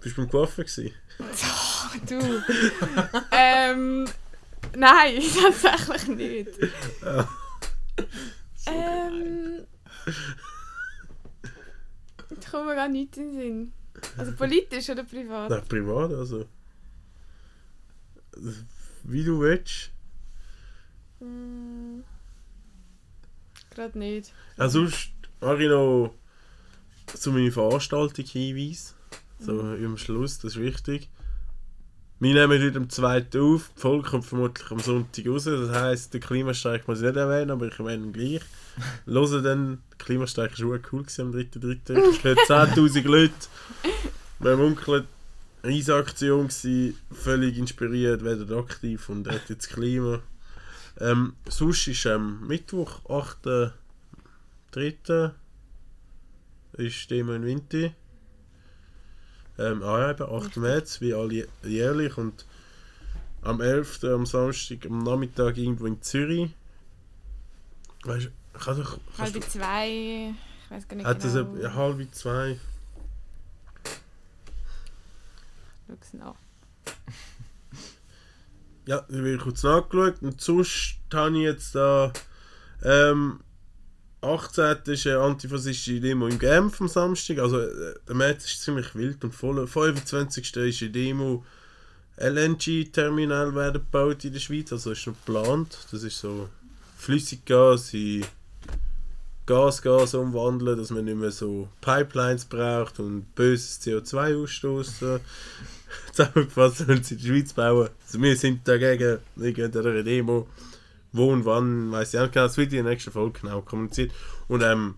[0.00, 0.92] Bist du beim Coiffeur gewesen?
[2.08, 2.42] Du.
[3.32, 4.08] ähm.
[4.74, 6.48] Nein, tatsächlich nicht.
[8.66, 9.66] ähm.
[12.30, 13.72] Ich komme gar nicht in den Sinn.
[14.16, 15.50] Also politisch oder privat?
[15.50, 16.46] Nein, privat, also.
[19.04, 19.90] Wie du willst.
[21.20, 22.04] Hm,
[23.70, 24.32] Gerade nicht.
[24.56, 25.10] Ja, sonst
[25.40, 26.14] mache ich noch
[27.06, 28.94] zu meiner Veranstaltung Hinweis.
[29.44, 31.08] So im Schluss, das ist wichtig.
[32.20, 33.26] Wir nehmen heute am 2.
[33.40, 35.42] auf, die Folge kommt vermutlich am Sonntag raus.
[35.44, 38.42] Das heisst, den Klimastreik muss ich nicht erwähnen, aber ich erwähne ihn gleich.
[39.06, 42.12] Hören dann, der Klimastreik war schon cool gewesen am 3.3.
[42.12, 43.34] Ich gehört 10'000 Leute.
[44.38, 45.06] Mein Onkel eine
[45.72, 50.20] Riesaktion gewesen, völlig inspiriert, werden aktiv und rettet das Klima.
[51.00, 55.32] Ähm, sonst ist am Mittwoch, 8.3.
[56.74, 57.90] ist Demo in Winter.
[59.62, 60.56] Ähm, ah ja, eben, 8.
[60.56, 62.16] März, wie alle jährlich.
[62.18, 62.44] Und
[63.42, 64.04] am 11.
[64.04, 66.50] am Samstag, am Nachmittag irgendwo in Zürich.
[68.04, 68.98] Weißt du, kann doch.
[69.16, 69.88] kannst Halb du- zwei,
[70.64, 71.50] ich weiß gar nicht Hat das genau.
[71.52, 72.58] eine, ja, halb zwei?
[75.86, 76.34] Schau's nach.
[78.86, 80.22] Ja, ich habe kurz nachgeschaut.
[80.22, 82.12] Und sonst habe ich jetzt da.
[82.82, 83.40] Ähm,
[84.22, 84.76] 18.
[84.86, 87.38] ist eine antifaschistische Demo in Genf am Samstag.
[87.38, 89.66] Also äh, der März ist ziemlich wild und voll.
[89.66, 90.56] 25.
[90.56, 91.44] ist eine Demo.
[92.16, 94.72] LNG-Terminal werden gebaut in der Schweiz.
[94.72, 95.76] Also ist noch geplant.
[95.90, 96.48] Das ist so
[96.96, 98.24] Flüssiggas in
[99.44, 105.18] Gas, Gas umwandeln, dass man nicht mehr so Pipelines braucht und böses CO2 ausstoßen.
[106.12, 107.88] Zusammengefasst wollen sie in der Schweiz bauen.
[108.06, 110.46] Also wir sind dagegen, wir gehen an einer Demo.
[111.12, 113.60] Wo und wann, weiß ich auch nicht genau, das wird in der nächsten Folge genau
[113.60, 114.12] kommuniziert.
[114.48, 114.94] Und ähm,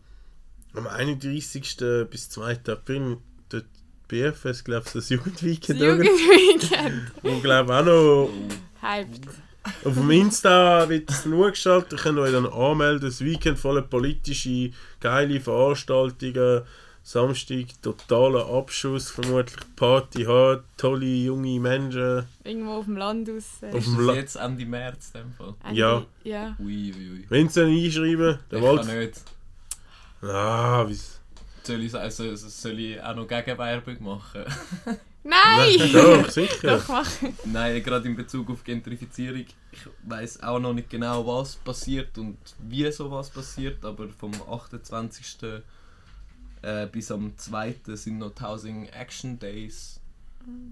[0.75, 1.77] am 31.
[2.11, 2.61] bis 2.
[2.69, 3.67] April dort
[4.09, 5.81] BFS, glaube ich, das Jugendweekend.
[5.81, 7.13] Das Jugendweekend.
[7.23, 8.31] Und glaube auch noch
[8.81, 9.21] Hyped.
[9.85, 11.93] auf dem Insta wird es nur gestaltet.
[11.93, 13.09] Ihr könnt euch dann anmelden.
[13.09, 16.63] Das Weekend voller politische, geile Veranstaltungen.
[17.07, 22.25] Samstag totaler Abschuss, vermutlich Party hart, tolle junge Menschen.
[22.45, 23.45] Irgendwo auf dem Land aus.
[23.63, 25.55] Äh, Auf Ist dem La- jetzt Ende März in dem Fall?
[25.65, 26.07] Ende- Ja.
[26.25, 26.57] Ja.
[26.59, 27.27] Ui, ui, ui.
[27.29, 28.87] Wenn sie dann einschreiben, der Ich Wald.
[28.87, 29.23] kann nicht.
[30.23, 31.21] Ah, wie's.
[31.63, 34.45] Soll ich, also, soll ich auch noch Gegenwerbung machen?
[35.23, 35.91] Nein!
[35.93, 36.79] Doch, sicher.
[36.79, 37.11] Doch, mach.
[37.45, 39.45] Nein, gerade in Bezug auf Gentrifizierung.
[39.73, 45.63] Ich weiß auch noch nicht genau, was passiert und wie sowas passiert, aber vom 28.
[46.65, 47.75] Äh, bis am 2.
[47.95, 50.01] sind noch die Housing Action Days,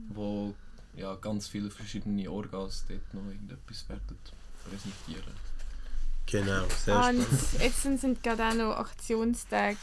[0.08, 0.54] wo
[0.96, 4.16] ja, ganz viele verschiedene Orgas dort noch irgendetwas werden
[4.68, 5.34] präsentieren.
[6.26, 7.28] Genau, sehr Und spannend.
[7.60, 9.76] jetzt sind, gerade auch noch Aktionstage.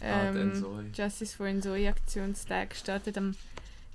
[0.00, 0.84] Ah, Ähm, Zoe.
[0.94, 3.34] Justice for Zoe Aktionstag startet am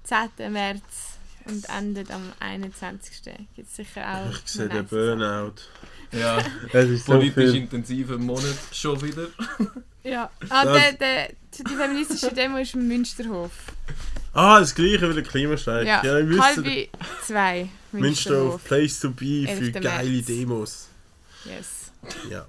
[0.03, 0.51] 10.
[0.51, 3.21] März und endet am 21.
[3.55, 4.31] Gibt es sicher auch.
[4.45, 5.55] Ich sehe den Burnout.
[6.19, 6.37] Ja,
[6.73, 7.61] Es ist so politisch viel.
[7.61, 9.27] intensiver Monat schon wieder.
[10.05, 10.29] Ja.
[10.49, 11.29] Ah, Das- der, der,
[11.65, 13.51] die feministische Demo ist im Münsterhof.
[14.33, 15.87] Ah, das gleiche wie der Klimastreik.
[15.87, 16.89] Ja, Ja, ich halb
[17.25, 17.69] zwei.
[17.93, 19.73] Münsterhof, Place to be für 11.
[19.81, 20.25] geile März.
[20.25, 20.87] Demos.
[21.45, 21.91] Yes.
[22.29, 22.45] Ja.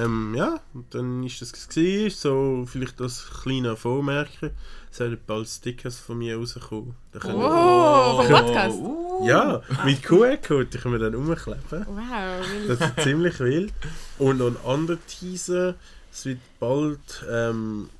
[0.00, 2.16] Ähm, ja, und dann ist das gewesen.
[2.16, 4.50] So, vielleicht das kleine Vormerken.
[4.92, 6.94] Es werden bald Stickers von mir rauskommen.
[7.24, 8.76] Oh, vom Podcast.
[8.78, 9.07] Uh.
[9.22, 11.60] Ja, mit QR-Code die können wir dann umkleben.
[11.70, 12.46] Wow.
[12.68, 13.72] Das ist ziemlich wild.
[14.18, 15.74] Und noch ein anderer Teaser.
[16.12, 17.90] Es wird bald ähm,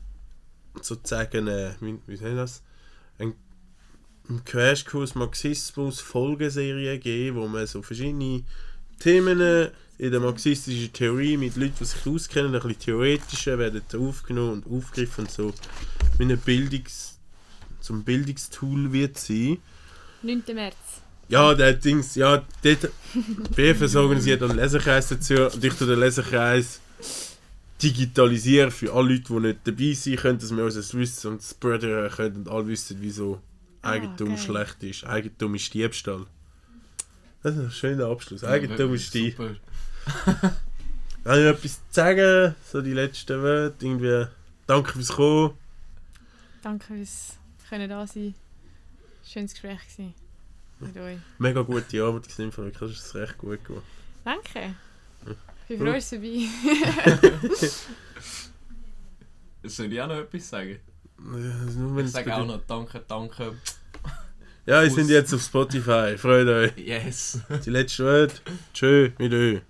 [0.81, 2.63] sozusagen, äh, wie, wie nennt das?
[3.19, 3.35] Ein,
[4.29, 8.45] ein Crashkurs Marxismus Folgeserie geben, wo man so verschiedene
[8.99, 14.63] Themen in der marxistischen Theorie mit Leuten, die sich auskennen, ein bisschen theoretischer, werden aufgenommen
[14.63, 15.53] und aufgegriffen und so
[16.19, 17.19] wie ein Bildungs
[17.81, 19.59] zum Bildungstool wird sein.
[20.23, 20.43] 9.
[20.53, 20.77] März.
[21.29, 22.91] Ja, der Dings, ja, dort,
[23.55, 26.81] BFS organisiert einen Leserkreis dazu und ich tue den Leserkreis
[27.83, 31.43] digitalisieren für alle Leute, die nicht dabei sein können, dass wir uns das Wissen und
[31.43, 33.41] spreadern können und alle wissen, wieso
[33.83, 34.39] Eigentum geil.
[34.39, 35.05] schlecht ist.
[35.05, 36.27] Eigentum ist Diebstahl.
[37.43, 38.43] Das ist ein schöner Abschluss.
[38.43, 39.37] Eigentum ist Dieb.
[39.37, 39.55] Super.
[41.27, 42.55] Habe ich etwas zu sagen?
[42.65, 43.75] So die letzten Worte.
[43.85, 44.27] Irgendwie,
[44.67, 45.53] danke fürs Kommen.
[46.63, 47.37] Danke fürs
[47.69, 48.35] können da sein.
[49.25, 50.15] Schönes Gespräch gewesen
[50.81, 51.21] mit.
[51.39, 52.67] Mega gute Arbeit im Fall.
[52.67, 52.91] wirklich.
[52.97, 53.85] Das ist recht gut geworden.
[54.25, 54.75] Danke.
[55.69, 57.69] Ich bin froh, dass du dabei.
[59.65, 60.79] Soll ich auch noch etwas sagen?
[61.19, 63.55] Ja, nur wenn Ich es sage auch noch Danke, danke.
[64.67, 66.17] Ja, wir sind jetzt auf Spotify.
[66.19, 66.77] Freut euch.
[66.77, 67.41] Yes.
[67.65, 68.43] Die letzte Wort.
[68.75, 69.63] Tschö mit euch.